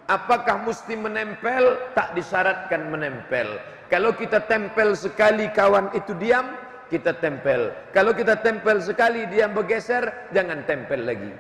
[0.06, 1.82] Apakah mesti menempel?
[1.98, 3.58] Tak disyaratkan menempel.
[3.90, 6.46] Kalau kita tempel sekali kawan itu diam,
[6.90, 7.74] kita tempel.
[7.94, 11.34] Kalau kita tempel sekali diam bergeser, jangan tempel lagi.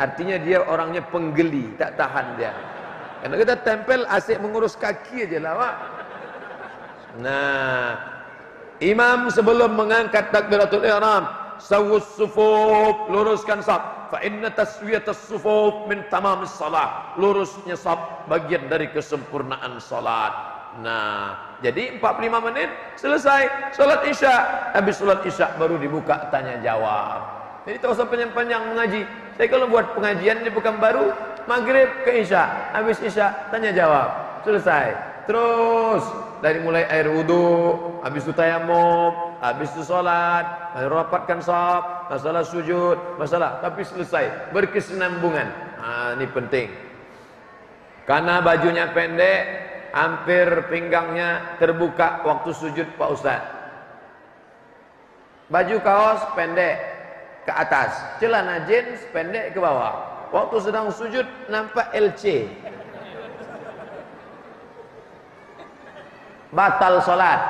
[0.00, 2.52] Artinya dia orangnya penggeli, tak tahan dia.
[3.20, 5.74] Karena kita tempel asyik mengurus kaki aja lah, Pak.
[7.18, 7.88] Nah,
[8.80, 11.26] imam sebelum mengangkat takbiratul ihram,
[11.58, 14.08] sawus sufuf, luruskan saf.
[14.08, 17.18] Fa inna taswiyatas sufuf min tamamis salat.
[17.20, 20.32] Lurusnya saf bagian dari kesempurnaan salat.
[20.80, 24.34] Nah, jadi 45 menit selesai salat Isya.
[24.72, 27.38] Habis salat Isya baru dibuka tanya jawab.
[27.68, 29.04] Jadi tak usah panjang-panjang mengaji.
[29.36, 31.12] Saya kalau buat pengajian di bukan baru,
[31.44, 32.72] maghrib ke isya.
[32.72, 34.08] Habis isya, tanya jawab.
[34.40, 34.96] Selesai.
[35.28, 36.00] Terus
[36.40, 43.58] dari mulai air wudhu, habis itu tayamum, habis itu sholat, rapatkan sahab, masalah sujud, masalah.
[43.62, 44.54] Tapi selesai.
[44.54, 45.48] Berkesinambungan.
[45.78, 46.68] Ah, ini penting.
[48.08, 49.42] Karena bajunya pendek,
[49.92, 53.42] hampir pinggangnya terbuka waktu sujud Pak Ustaz.
[55.48, 56.76] Baju kaos pendek,
[57.48, 60.28] ke atas, celana jeans pendek ke bawah.
[60.28, 62.52] Waktu sedang sujud nampak LC.
[66.52, 67.40] Batal solat.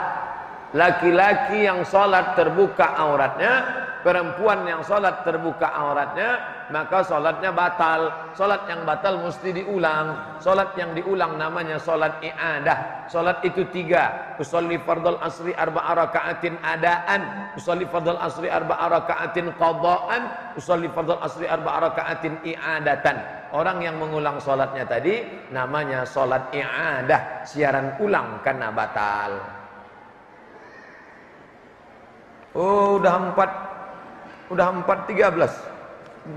[0.77, 3.65] Laki-laki yang solat terbuka auratnya,
[4.05, 6.37] perempuan yang solat terbuka auratnya,
[6.69, 8.13] maka solatnya batal.
[8.37, 10.37] Solat yang batal mesti diulang.
[10.45, 13.09] Solat yang diulang namanya solat i'adah.
[13.09, 14.37] Solat itu tiga.
[14.37, 17.53] Usolli fardal asri arba'a raka'atin adaan.
[17.57, 20.23] Usolli fardal asri arba'a raka'atin qadaan.
[20.61, 23.38] Usolli fardal asri arba'a raka'atin i'adatan.
[23.49, 27.49] Orang yang mengulang solatnya tadi namanya solat i'adah.
[27.49, 29.41] Siaran ulang karena batal.
[32.53, 33.51] Oh, udah empat,
[34.53, 35.57] udah empat tiga belas.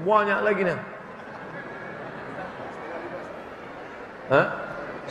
[0.08, 0.80] Banyak lagi nih.
[4.32, 4.48] Hah?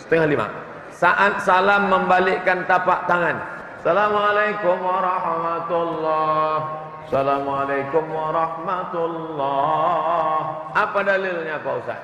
[0.01, 0.49] Setengah lima.
[0.97, 3.37] Saat salam membalikkan tapak tangan.
[3.81, 10.47] Assalamualaikum warahmatullahi Assalamualaikum warahmatullahi
[10.79, 11.99] Apa dalilnya Pak Ustaz?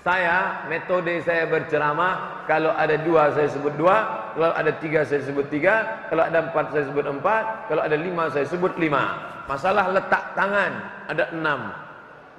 [0.00, 5.44] Saya, metode saya berceramah Kalau ada dua saya sebut dua Kalau ada tiga saya sebut
[5.52, 9.12] tiga Kalau ada empat saya sebut empat Kalau ada lima saya sebut lima
[9.44, 10.72] Masalah letak tangan
[11.12, 11.60] Ada enam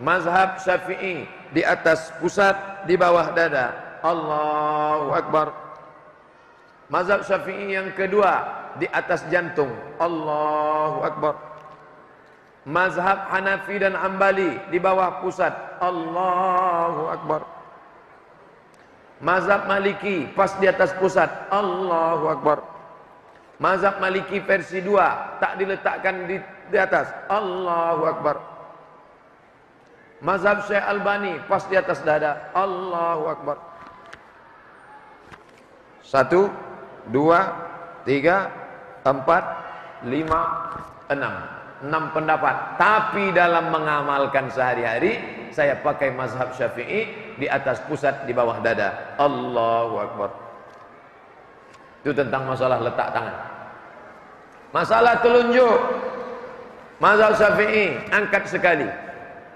[0.02, 3.72] Mazhab Syafi'i di atas pusat, di bawah dada.
[4.04, 5.56] Allahu Akbar.
[6.92, 8.44] Mazhab Syafi'i yang kedua
[8.76, 9.72] di atas jantung.
[9.96, 11.55] Allahu Akbar.
[12.66, 15.54] Mazhab Hanafi dan Ambali di bawah pusat.
[15.78, 17.42] Allahu Akbar.
[19.22, 21.30] Mazhab Maliki pas di atas pusat.
[21.54, 22.66] Allahu Akbar.
[23.62, 26.42] Mazhab Maliki versi 2 tak diletakkan di,
[26.74, 27.14] di atas.
[27.30, 28.36] Allahu Akbar.
[30.26, 32.50] Mazhab Syekh Albani pas di atas dada.
[32.58, 33.58] Allahu Akbar.
[36.02, 36.50] Satu,
[37.14, 37.46] dua,
[38.10, 38.50] tiga,
[39.06, 39.44] empat,
[40.06, 40.42] lima,
[41.14, 41.55] enam.
[41.84, 42.80] Enam pendapat.
[42.80, 45.20] Tapi dalam mengamalkan sehari-hari,
[45.52, 49.16] saya pakai mazhab syafi'i di atas pusat, di bawah dada.
[49.20, 50.30] Allahu Akbar.
[52.06, 53.36] Itu tentang masalah letak tangan.
[54.72, 55.80] Masalah telunjuk.
[57.04, 58.88] Mazhab syafi'i, angkat sekali.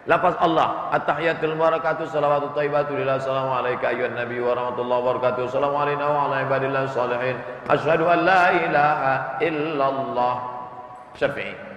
[0.10, 5.42] Lafaz Allah, at-tahiyatul barakatuh salawatu thayyibatu lillah assalamu alayka ayyuhan nabi wa rahmatullahi wa barakatuh
[5.46, 7.38] assalamu alayna wa ala ibadillah salihin
[7.70, 10.36] asyhadu an la ilaha illallah
[11.14, 11.69] Syafi'i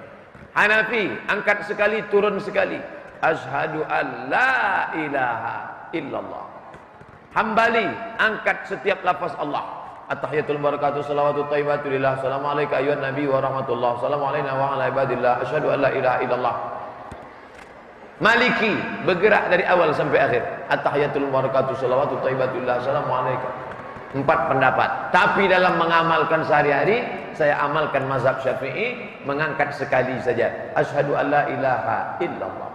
[0.52, 2.76] Hanafi angkat sekali turun sekali.
[3.22, 5.54] Asyhadu an la ilaha
[5.96, 6.44] illallah.
[7.32, 7.88] Hambali
[8.20, 9.80] angkat setiap lafaz Allah.
[10.12, 12.20] At-tahiyatul barakatuh salawatu thayyibatu lillah.
[12.20, 16.18] Assalamu alayka ayyuhan nabi wa rahmatullahi assalamu alayna wa ala ibadillah asyhadu an la ilaha
[16.20, 16.56] illallah.
[18.20, 18.76] Maliki
[19.08, 20.42] bergerak dari awal sampai akhir.
[20.68, 23.61] At-tahiyatul barakatuh salawatu thayyibatullah assalamualaikum.
[24.12, 25.08] Empat pendapat.
[25.08, 27.00] Tapi dalam mengamalkan sehari-hari,
[27.32, 30.52] saya amalkan mazhab Syafi'i mengangkat sekali saja.
[30.76, 32.70] Asyhadu alla ilaha illallah.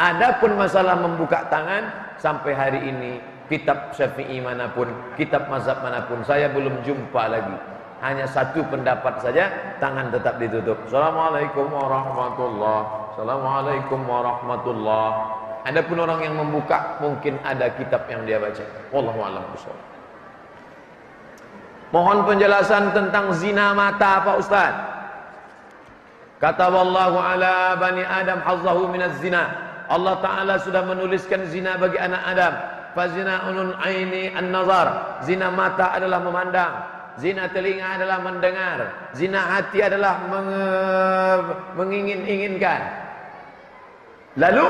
[0.00, 3.20] Adapun masalah membuka tangan sampai hari ini
[3.52, 4.88] kitab Syafi'i mana pun,
[5.20, 7.56] kitab mazhab mana pun saya belum jumpa lagi.
[8.00, 10.80] Hanya satu pendapat saja, tangan tetap ditutup.
[10.88, 15.12] Assalamualaikum warahmatullahi Assalamualaikum warahmatullahi
[15.68, 18.64] Adapun orang yang membuka mungkin ada kitab yang dia baca.
[18.88, 19.89] Wallahu a'lam bishawab.
[21.90, 24.74] Mohon penjelasan tentang zina mata Pak Ustaz.
[26.38, 29.50] Kata wallahu ala bani Adam hazzahu minaz zina.
[29.90, 32.54] Allah Ta'ala sudah menuliskan zina bagi anak Adam.
[32.94, 35.18] Fazina unun aini an-nazar.
[35.26, 36.72] Zina mata adalah memandang.
[37.18, 38.78] Zina telinga adalah mendengar.
[39.18, 40.30] Zina hati adalah
[41.74, 42.80] mengingin-inginkan.
[44.38, 44.66] Lalu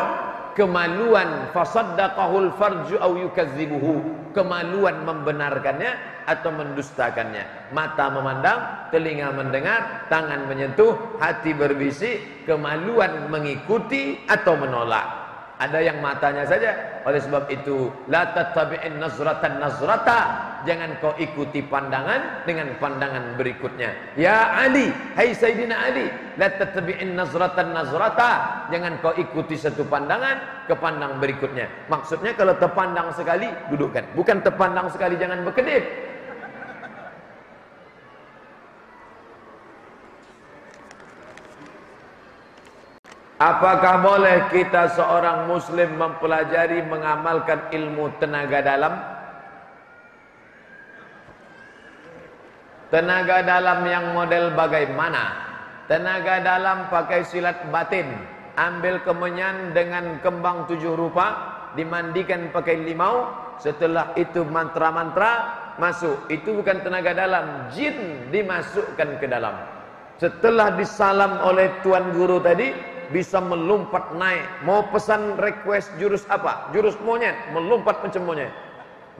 [0.57, 7.75] kemaluan fasaddaqahul farju au yukadzibuhu kemaluan membenarkannya atau mendustakannya.
[7.75, 15.20] Mata memandang telinga mendengar tangan menyentuh hati berbisik kemaluan mengikuti atau menolak
[15.61, 16.73] ada yang matanya saja.
[17.05, 20.49] Oleh sebab itu, la tattabi'in nazratan nazrata.
[20.65, 24.17] Jangan kau ikuti pandangan dengan pandangan berikutnya.
[24.17, 26.09] Ya Ali, hai Sayyidina Ali,
[26.41, 28.65] la tattabi'in nazratan nazrata.
[28.73, 31.69] Jangan kau ikuti satu pandangan ke pandang berikutnya.
[31.93, 34.17] Maksudnya kalau terpandang sekali, dudukkan.
[34.17, 36.10] Bukan terpandang sekali jangan berkedip.
[43.41, 49.01] Apakah boleh kita seorang muslim mempelajari mengamalkan ilmu tenaga dalam?
[52.93, 55.33] Tenaga dalam yang model bagaimana?
[55.89, 58.13] Tenaga dalam pakai silat batin,
[58.61, 61.33] ambil kemenyan dengan kembang tujuh rupa,
[61.81, 63.25] dimandikan pakai limau,
[63.57, 65.49] setelah itu mantra-mantra
[65.81, 66.29] masuk.
[66.29, 69.57] Itu bukan tenaga dalam, jin dimasukkan ke dalam.
[70.21, 74.47] Setelah disalam oleh tuan guru tadi, bisa melompat naik.
[74.65, 76.71] Mau pesan request jurus apa?
[76.75, 78.51] Jurus monyet, melompat macam monyet.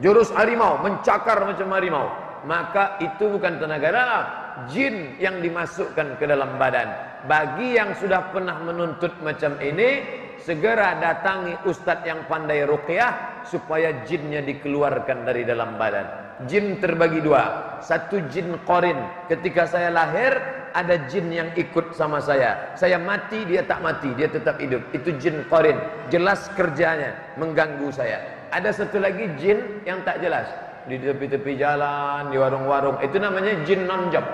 [0.01, 2.09] Jurus harimau, mencakar macam harimau.
[2.49, 4.25] Maka itu bukan tenaga dalam,
[4.73, 6.89] jin yang dimasukkan ke dalam badan.
[7.29, 10.01] Bagi yang sudah pernah menuntut macam ini,
[10.41, 16.09] segera datangi ustadz yang pandai ruqyah supaya jinnya dikeluarkan dari dalam badan.
[16.49, 18.97] Jin terbagi dua, satu jin korin.
[19.29, 22.75] Ketika saya lahir, ada jin yang ikut sama saya.
[22.79, 24.83] Saya mati, dia tak mati, dia tetap hidup.
[24.95, 25.77] Itu jin korin.
[26.11, 28.23] Jelas kerjanya, mengganggu saya.
[28.51, 30.47] Ada satu lagi jin yang tak jelas.
[30.87, 32.99] Di tepi-tepi jalan, di warung-warung.
[33.05, 34.25] Itu namanya jin non-job.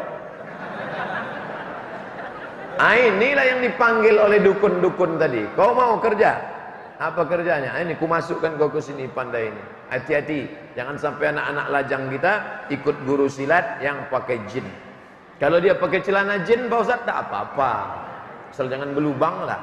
[2.77, 5.49] Ah, inilah yang dipanggil oleh dukun-dukun tadi.
[5.57, 6.37] Kau mau kerja?
[7.01, 7.73] Apa kerjanya?
[7.73, 9.63] Ah, ini ku masukkan kau ke sini pandai ini.
[9.89, 10.45] Hati-hati,
[10.77, 12.33] jangan sampai anak-anak lajang kita
[12.69, 14.65] ikut guru silat yang pakai jin.
[15.37, 17.73] Kalau dia pakai celana jin, Pak Ustaz, tak apa-apa.
[18.49, 19.61] Asal jangan berlubang lah.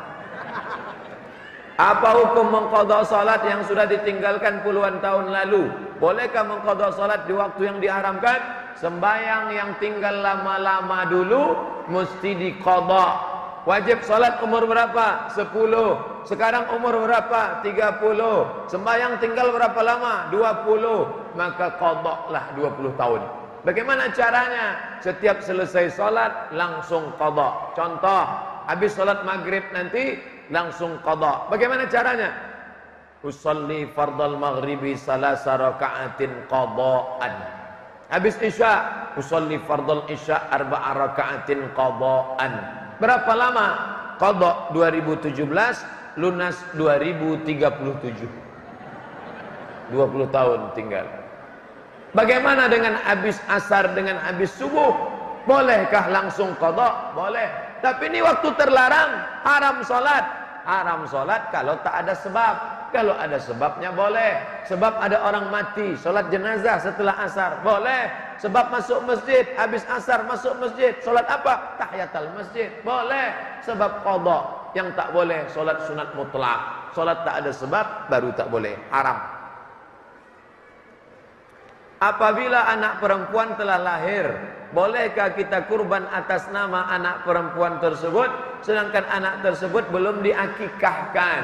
[1.82, 5.74] Apa hukum mengkodok salat yang sudah ditinggalkan puluhan tahun lalu?
[5.98, 8.38] Bolehkah mengkodok salat di waktu yang diharamkan?
[8.78, 11.58] Sembayang yang tinggal lama-lama dulu,
[11.90, 13.34] mesti dikodok.
[13.66, 15.34] Wajib salat umur berapa?
[15.34, 16.30] 10.
[16.30, 17.66] Sekarang umur berapa?
[17.66, 18.70] 30.
[18.70, 20.30] Sembayang tinggal berapa lama?
[20.30, 21.34] 20.
[21.34, 23.43] Maka kodoklah 20 tahun.
[23.64, 25.00] Bagaimana caranya?
[25.00, 27.72] Setiap selesai solat langsung qada.
[27.72, 28.24] Contoh,
[28.68, 30.20] habis solat maghrib nanti
[30.52, 31.48] langsung qada.
[31.48, 32.36] Bagaimana caranya?
[33.24, 37.36] Usalli fardal maghribi salasa raka'atin qada'an.
[38.12, 38.84] Habis isya,
[39.16, 42.54] usalli fardal isya arba'a raka'atin qada'an.
[43.00, 43.68] Berapa lama?
[44.20, 48.28] Qada 2017, lunas 2037.
[49.88, 51.23] 20 tahun tinggal.
[52.14, 54.94] Bagaimana dengan habis asar dengan habis subuh?
[55.50, 57.18] Bolehkah langsung kodok?
[57.18, 57.50] Boleh.
[57.82, 59.12] Tapi ini waktu terlarang,
[59.44, 60.24] haram solat.
[60.64, 62.56] Haram solat kalau tak ada sebab.
[62.94, 64.38] Kalau ada sebabnya boleh.
[64.70, 67.66] Sebab ada orang mati, solat jenazah setelah asar.
[67.66, 68.14] Boleh.
[68.38, 70.94] Sebab masuk masjid, habis asar masuk masjid.
[71.02, 71.82] Solat apa?
[71.82, 72.70] Tahiyatul masjid.
[72.86, 73.34] Boleh.
[73.66, 74.70] Sebab kodok.
[74.78, 76.94] Yang tak boleh, solat sunat mutlak.
[76.94, 78.78] Solat tak ada sebab, baru tak boleh.
[78.94, 79.33] Haram.
[82.04, 84.28] Apabila anak perempuan telah lahir,
[84.76, 88.28] bolehkah kita kurban atas nama anak perempuan tersebut
[88.60, 91.42] sedangkan anak tersebut belum diakikahkan?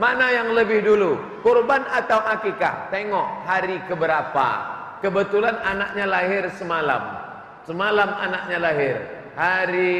[0.00, 2.88] Mana yang lebih dulu, kurban atau akikah?
[2.88, 4.48] Tengok hari keberapa.
[5.04, 7.20] Kebetulan anaknya lahir semalam.
[7.68, 8.96] Semalam anaknya lahir.
[9.36, 9.92] Hari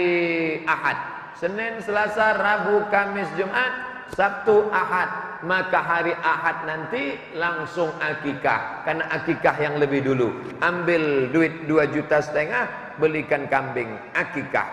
[0.64, 0.96] Ahad.
[1.36, 3.72] Senin, Selasa, Rabu, Kamis, Jumat
[4.16, 8.86] Sabtu Ahad maka hari Ahad nanti langsung akikah.
[8.86, 10.32] Karena akikah yang lebih dulu.
[10.64, 13.90] Ambil duit 2 juta setengah belikan kambing.
[14.16, 14.64] Akikah.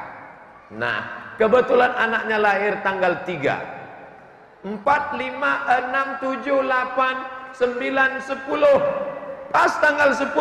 [0.73, 3.83] Nah kebetulan anaknya lahir tanggal 3
[4.63, 10.31] 4, 5, 6, 7, 8, 9, 10 pas tanggal 10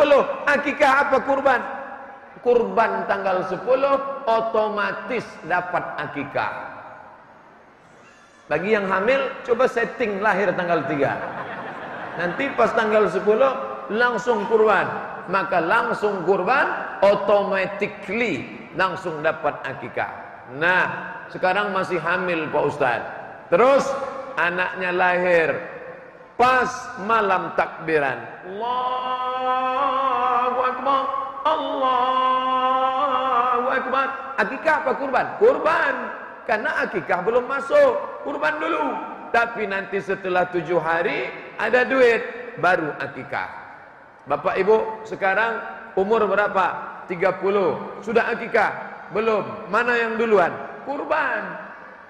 [0.47, 1.61] akikah apa kurban?
[2.39, 3.61] Kurban tanggal 10
[4.25, 6.72] otomatis dapat akikah
[8.51, 12.19] Bagi yang hamil, coba setting lahir tanggal 3.
[12.19, 13.23] Nanti pas tanggal 10
[13.95, 14.83] langsung kurban.
[15.31, 16.67] Maka langsung kurban
[16.99, 18.43] automatically
[18.75, 20.11] langsung dapat akikah.
[20.59, 20.91] Nah,
[21.31, 22.99] sekarang masih hamil Pak Ustaz.
[23.47, 23.87] Terus
[24.35, 25.55] anaknya lahir
[26.35, 26.67] pas
[27.07, 28.19] malam takbiran.
[28.51, 31.01] Allahu Akbar.
[31.47, 34.07] Allahu Akbar.
[34.35, 35.25] Akikah apa kurban?
[35.39, 35.95] Kurban.
[36.43, 38.12] Karena akikah belum masuk.
[38.23, 38.83] Kurban dulu.
[39.35, 42.21] Tapi nanti setelah tujuh hari ada duit.
[42.57, 43.49] Baru akikah.
[44.29, 45.59] Bapak ibu sekarang
[45.99, 46.65] umur berapa?
[47.09, 48.01] 30.
[48.05, 48.71] Sudah akikah?
[49.11, 49.67] Belum.
[49.67, 50.53] Mana yang duluan?
[50.87, 51.43] Kurban.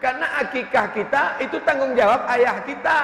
[0.03, 2.99] Karena akikah kita itu tanggung jawab ayah kita.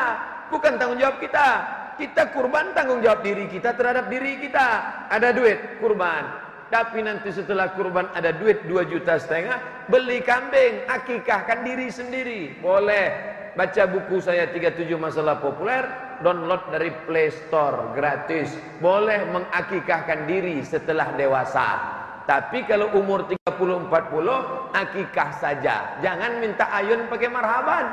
[0.51, 1.47] Bukan tanggung jawab kita.
[1.95, 4.68] Kita kurban tanggung jawab diri kita terhadap diri kita.
[5.12, 6.49] Ada duit, kurban.
[6.70, 9.58] Tapi nanti setelah kurban ada duit 2 juta setengah,
[9.90, 12.42] beli kambing, akikahkan diri sendiri.
[12.62, 13.38] Boleh.
[13.58, 15.82] Baca buku saya 37 masalah populer,
[16.22, 18.54] download dari Play Store gratis.
[18.78, 21.98] Boleh mengakikahkan diri setelah dewasa.
[22.30, 25.98] Tapi kalau umur 30 40 akikah saja.
[26.06, 27.86] Jangan minta ayun pakai marhaban.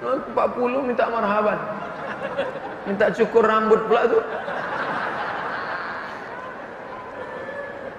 [0.00, 1.60] Empat puluh minta marhaban.
[2.88, 4.18] Minta cukur rambut pula tu.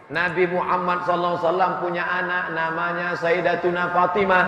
[0.09, 4.45] Nabi Muhammad SAW punya anak namanya Sayyidatuna Fatimah.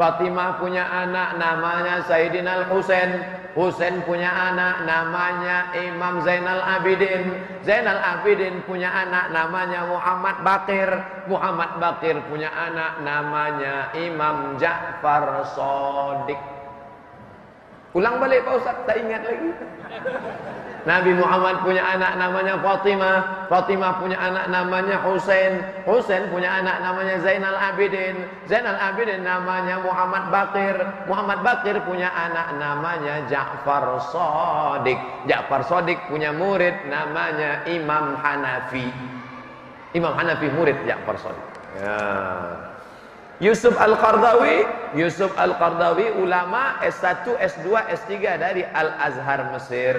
[0.00, 3.20] Fatimah punya anak namanya Sayyidina Al-Husain.
[3.52, 7.36] Husain punya anak namanya Imam Zainal Abidin.
[7.60, 10.88] Zainal Abidin punya anak namanya Muhammad Bakir.
[11.28, 16.40] Muhammad Bakir punya anak namanya Imam Ja'far Sodik.
[17.92, 19.52] Ulang balik Pak Ustaz, tak ingat lagi.
[20.82, 27.22] Nabi Muhammad punya anak namanya Fatimah, Fatimah punya anak namanya Husain, Husain punya anak namanya
[27.22, 30.74] Zainal Abidin, Zainal Abidin namanya Muhammad Bakir,
[31.06, 34.98] Muhammad Bakir punya anak namanya Ja'far Sodik,
[35.30, 38.90] Ja'far Sodik punya murid namanya Imam Hanafi.
[39.94, 41.46] Imam Hanafi murid Ja'far Sodik.
[41.78, 41.98] Ya.
[43.38, 44.62] Yusuf Al-Qardawi,
[44.98, 49.98] Yusuf Al-Qardawi ulama S1, S2, S3 dari Al-Azhar Mesir.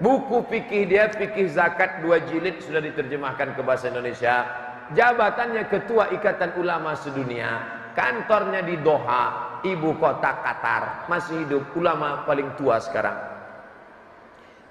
[0.00, 4.48] Buku fikih dia fikih zakat dua jilid sudah diterjemahkan ke bahasa Indonesia.
[4.96, 7.78] Jabatannya ketua Ikatan Ulama Sedunia.
[7.92, 11.04] Kantornya di Doha, ibu kota Qatar.
[11.12, 13.18] Masih hidup ulama paling tua sekarang.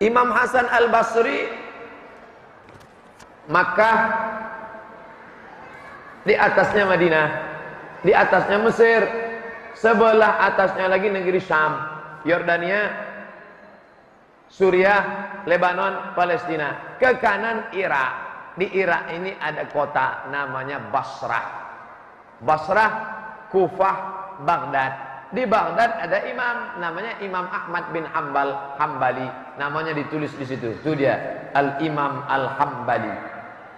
[0.02, 1.52] Imam Hasan Al-Basri
[3.50, 4.00] Makkah
[6.22, 7.28] di atasnya Madinah,
[8.06, 9.02] di atasnya Mesir,
[9.74, 11.82] sebelah atasnya lagi negeri Syam,
[12.30, 13.09] Yordania,
[14.50, 15.02] Suriah,
[15.46, 16.98] Lebanon, Palestina.
[16.98, 18.12] Ke kanan Irak.
[18.58, 21.48] Di Irak ini ada kota namanya Basrah.
[22.44, 22.92] Basrah,
[23.54, 23.98] Kufah,
[24.44, 24.94] Baghdad.
[25.30, 28.50] di Baghdad ada imam namanya Imam Ahmad bin Hambal
[28.82, 29.30] Hambali.
[29.62, 30.74] Namanya ditulis di situ.
[30.82, 33.14] Itu dia Al-Imam Al-Hambali.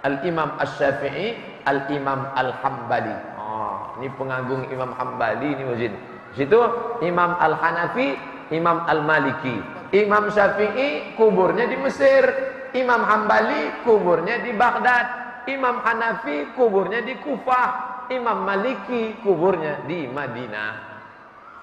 [0.07, 1.35] Al-Imam Asy-Syafi'i,
[1.67, 3.15] Al-Imam Al-Hambali.
[3.35, 5.93] Oh, ini pengagung Imam Hambali ini Wazin.
[6.39, 6.59] Situ
[7.03, 8.15] Imam Al-Hanafi,
[8.55, 9.80] Imam Al-Maliki.
[9.91, 12.23] Imam Syafi'i kuburnya di Mesir.
[12.71, 15.05] Imam Hambali kuburnya di Baghdad.
[15.51, 18.07] Imam Hanafi kuburnya di Kufah.
[18.07, 20.71] Imam Maliki kuburnya di Madinah.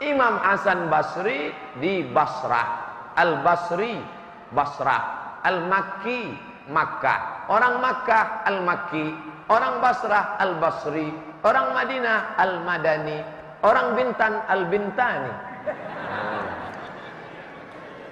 [0.04, 2.68] Imam Hasan Basri di Basrah.
[3.16, 3.96] Al-Basri
[4.52, 5.40] Basrah.
[5.48, 6.20] Al-Makki
[6.68, 7.48] Makkah.
[7.48, 9.06] Orang Makkah Al-Makki.
[9.48, 11.08] Orang Basrah Al-Basri.
[11.40, 13.18] Orang Madinah Al-Madani.
[13.64, 15.32] Orang Bintan Al-Bintani.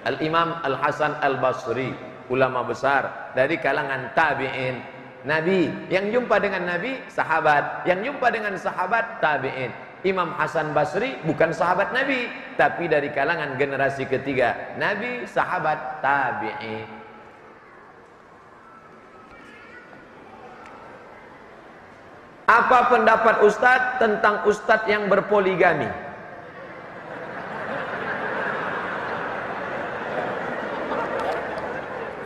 [0.07, 1.91] Al-Imam Al-Hasan Al-Basri.
[2.31, 4.79] Ulama besar dari kalangan tabi'in.
[5.27, 9.71] Nabi yang jumpa dengan Nabi sahabat, yang jumpa dengan sahabat tabi'in.
[10.07, 14.77] Imam Hasan Basri bukan sahabat Nabi, tapi dari kalangan generasi ketiga.
[14.79, 16.85] Nabi, sahabat, tabi'i.
[22.47, 26.06] Apa pendapat Ustadz tentang Ustadz yang berpoligami?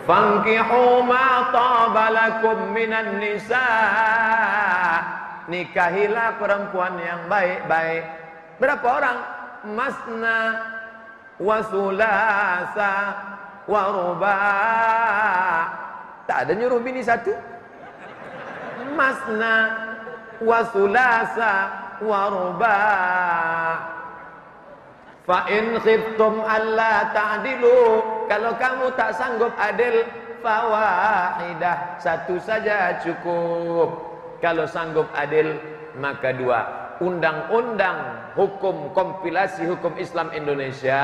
[0.10, 4.42] Fankihu ma tabalakum minan nisa'
[5.52, 8.04] nikahilah perempuan yang baik-baik.
[8.62, 9.18] Berapa orang?
[9.76, 10.38] Masna
[11.38, 12.92] wasulasa
[13.68, 14.38] waruba.
[16.26, 17.36] Tak ada nyuruh bini satu.
[18.96, 19.54] Masna
[20.40, 21.54] wasulasa
[22.00, 22.78] waruba.
[25.22, 28.02] Fa in khiftum alla ta'dilu,
[28.32, 30.08] kalau kamu tak sanggup adil,
[30.40, 33.92] fawahidah, satu saja cukup.
[34.40, 35.60] Kalau sanggup adil
[36.00, 36.96] maka dua.
[37.04, 41.04] Undang-undang hukum kompilasi hukum Islam Indonesia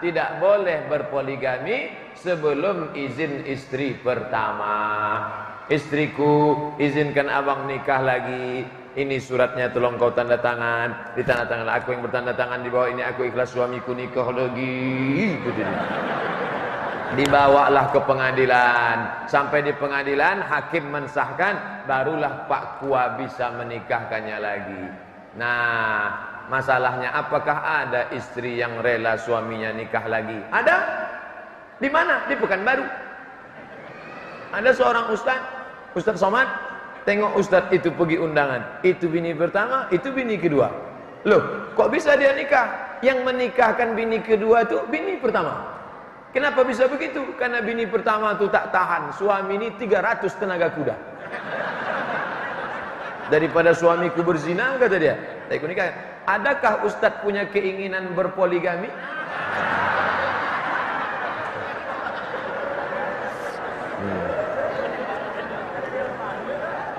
[0.00, 4.72] tidak boleh berpoligami sebelum izin istri pertama.
[5.68, 8.64] Istriku, izinkan abang nikah lagi.
[8.98, 11.14] Ini suratnya tolong kau tanda tangan.
[11.14, 15.38] Di tanda tangan aku yang bertanda tangan di bawah ini aku ikhlas suamiku nikah lagi.
[15.38, 15.62] Gitu
[17.16, 18.96] dibawalah ke pengadilan.
[19.30, 24.84] Sampai di pengadilan hakim mensahkan barulah Pak Kua bisa menikahkannya lagi.
[25.38, 26.12] Nah
[26.52, 30.36] masalahnya apakah ada istri yang rela suaminya nikah lagi?
[30.52, 30.76] Ada.
[31.78, 32.26] Di mana?
[32.26, 32.84] Di Pekanbaru.
[34.52, 35.40] Ada seorang ustaz
[35.96, 36.48] Ustaz Somad
[37.08, 40.68] tengok ustaz itu pergi undangan itu bini pertama itu bini kedua
[41.24, 45.78] loh kok bisa dia nikah yang menikahkan bini kedua itu bini pertama
[46.28, 47.24] Kenapa bisa begitu?
[47.40, 49.16] Karena bini pertama itu tak tahan.
[49.16, 50.96] Suami ini 300 tenaga kuda.
[53.32, 55.16] Daripada suamiku berzina, kata dia.
[55.48, 55.88] Tak nikah.
[56.28, 58.92] Adakah Ustadz punya keinginan berpoligami?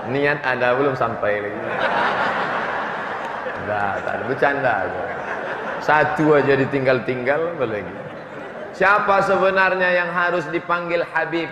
[0.10, 1.62] Niat ada belum sampai lagi.
[3.62, 4.76] Enggak, tak ada bercanda.
[5.86, 7.95] Satu aja ditinggal-tinggal, lagi.
[8.74, 11.49] Siapa sebenarnya yang harus dipanggil Habib?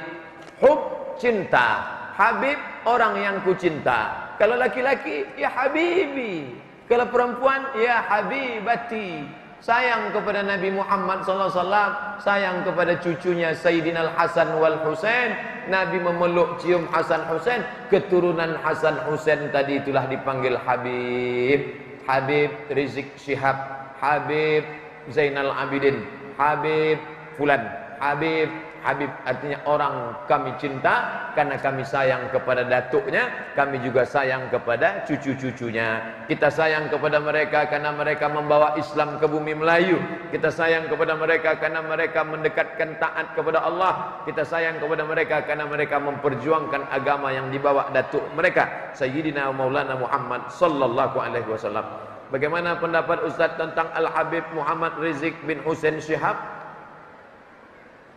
[0.61, 1.85] Hub cinta.
[2.17, 2.57] Habib
[2.89, 4.33] orang yang ku cinta.
[4.41, 6.57] Kalau laki-laki ya Habibi.
[6.89, 9.27] Kalau perempuan ya Habibati.
[9.57, 15.33] Sayang kepada Nabi Muhammad SAW Sayang kepada cucunya Sayyidina Al-Hasan wal Husain.
[15.67, 21.87] Nabi memeluk cium Hasan Husain Keturunan Hasan Husain tadi itulah dipanggil Habib.
[22.07, 23.57] Habib Rizik Syihab
[23.99, 24.63] Habib
[25.11, 26.07] Zainal Abidin
[26.39, 27.01] Habib
[27.35, 27.67] fulan
[27.99, 28.47] Habib
[28.87, 36.23] Habib artinya orang kami cinta karena kami sayang kepada datuknya kami juga sayang kepada cucu-cucunya.
[36.31, 39.99] Kita sayang kepada mereka karena mereka membawa Islam ke bumi Melayu.
[40.31, 44.23] Kita sayang kepada mereka karena mereka mendekatkan taat kepada Allah.
[44.23, 50.47] Kita sayang kepada mereka karena mereka memperjuangkan agama yang dibawa datuk mereka Sayyidina Maulana Muhammad
[50.47, 51.83] sallallahu alaihi wasallam.
[52.31, 56.56] Bagaimana pendapat Ustaz tentang Al-Habib Muhammad Rizik bin Hussein Syihab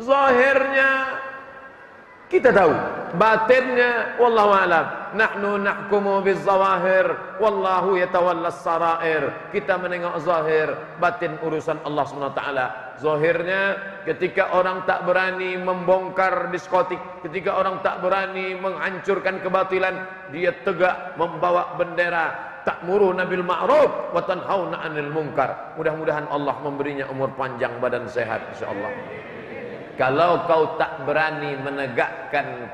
[0.01, 1.20] Zahirnya
[2.30, 2.70] kita tahu,
[3.18, 4.86] batinnya wallahu alam.
[5.18, 7.11] Nahnu nahkumu bizawahir
[7.42, 9.51] wallahu yatawallas sarair.
[9.51, 10.70] Kita menengok zahir,
[11.03, 12.66] batin urusan Allah taala.
[13.03, 13.74] Zahirnya
[14.07, 21.74] ketika orang tak berani membongkar diskotik, ketika orang tak berani menghancurkan kebatilan, dia tegak membawa
[21.74, 22.30] bendera
[22.62, 25.74] ta'muru nabil ma'ruf wa tanhauna 'anil munkar.
[25.74, 28.92] Mudah-mudahan Allah memberinya umur panjang badan sehat insyaallah.
[30.01, 32.72] Kalau kau tak berani menegakkan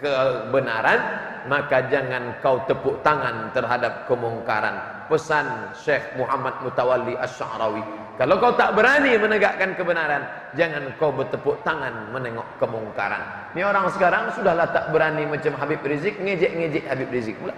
[0.00, 1.00] kebenaran
[1.44, 5.04] maka jangan kau tepuk tangan terhadap kemungkaran.
[5.12, 7.84] Pesan Syekh Muhammad Mutawalli Asy-Sya'rawi
[8.16, 10.24] kalau kau tak berani menegakkan kebenaran
[10.56, 13.52] jangan kau bertepuk tangan menengok kemungkaran.
[13.56, 17.56] Ini orang sekarang sudahlah tak berani macam Habib Rizik ngejek-ngejek Habib Rizik pula.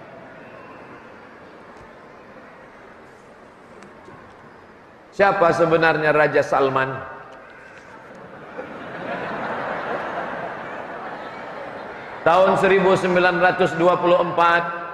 [5.15, 7.14] Siapa sebenarnya Raja Salman?
[12.25, 13.77] Tahun 1924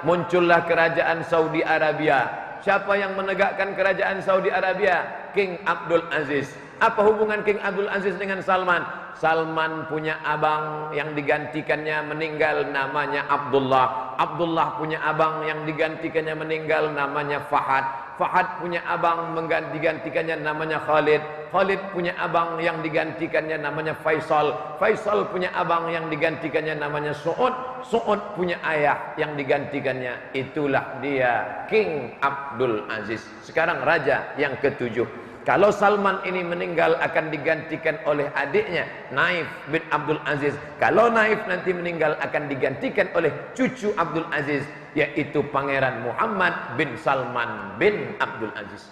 [0.03, 2.27] muncullah kerajaan Saudi Arabia.
[2.59, 5.31] Siapa yang menegakkan kerajaan Saudi Arabia?
[5.31, 6.51] King Abdul Aziz.
[6.81, 8.81] Apa hubungan King Abdul Aziz dengan Salman?
[9.13, 14.17] Salman punya abang yang digantikannya meninggal namanya Abdullah.
[14.17, 17.85] Abdullah punya abang yang digantikannya meninggal namanya Fahad.
[18.17, 21.21] Fahad punya abang mengganti-gantikannya namanya Khalid.
[21.53, 24.81] Khalid punya abang yang digantikannya namanya Faisal.
[24.81, 27.85] Faisal punya abang yang digantikannya namanya Su'ud.
[27.85, 30.33] Su'ud punya ayah yang digantikannya.
[30.33, 33.21] Itulah dia King Abdul Aziz.
[33.45, 35.30] Sekarang raja yang ketujuh.
[35.41, 40.53] Kalau Salman ini meninggal akan digantikan oleh adiknya Naif bin Abdul Aziz.
[40.77, 44.61] Kalau Naif nanti meninggal akan digantikan oleh cucu Abdul Aziz
[44.93, 48.85] yaitu Pangeran Muhammad bin Salman bin Abdul Aziz.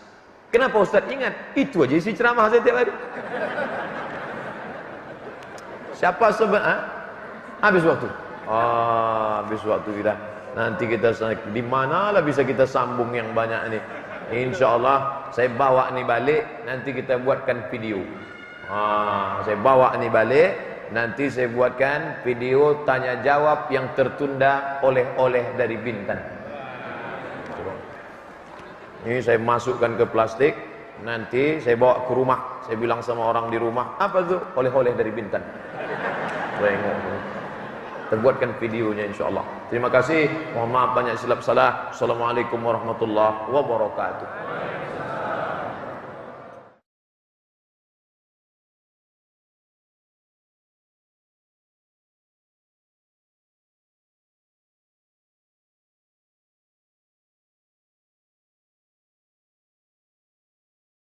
[0.49, 1.53] Kenapa Ustaz ingat?
[1.53, 2.93] Itu aja isi ceramah saya tiap hari.
[5.93, 6.57] Siapa sebab?
[6.57, 6.75] Ha?
[7.61, 8.07] Habis waktu.
[8.49, 10.13] Ah, habis waktu kita.
[10.57, 11.13] Nanti kita
[11.53, 13.79] di mana lah bisa kita sambung yang banyak ini.
[14.29, 18.01] InsyaAllah saya bawa ni balik Nanti kita buatkan video.
[18.69, 20.51] Ha, Saya bawa ni balik
[20.89, 26.17] Nanti saya buatkan video tanya jawab yang tertunda oleh-oleh dari Bintan.
[29.05, 30.53] Ini saya masukkan ke plastik
[31.05, 32.39] Nanti saya bawa ke rumah.
[32.65, 34.37] Saya bilang sama orang di rumah Apa tu?
[34.57, 35.45] Oleh-oleh dari Bintan.
[36.59, 36.97] Tengok
[38.09, 39.58] terbuatkan videonya insyaallah.
[39.69, 40.25] Terima kasih.
[40.57, 41.93] Mohon maaf banyak silap salah.
[41.93, 44.27] Assalamualaikum warahmatullahi wabarakatuh.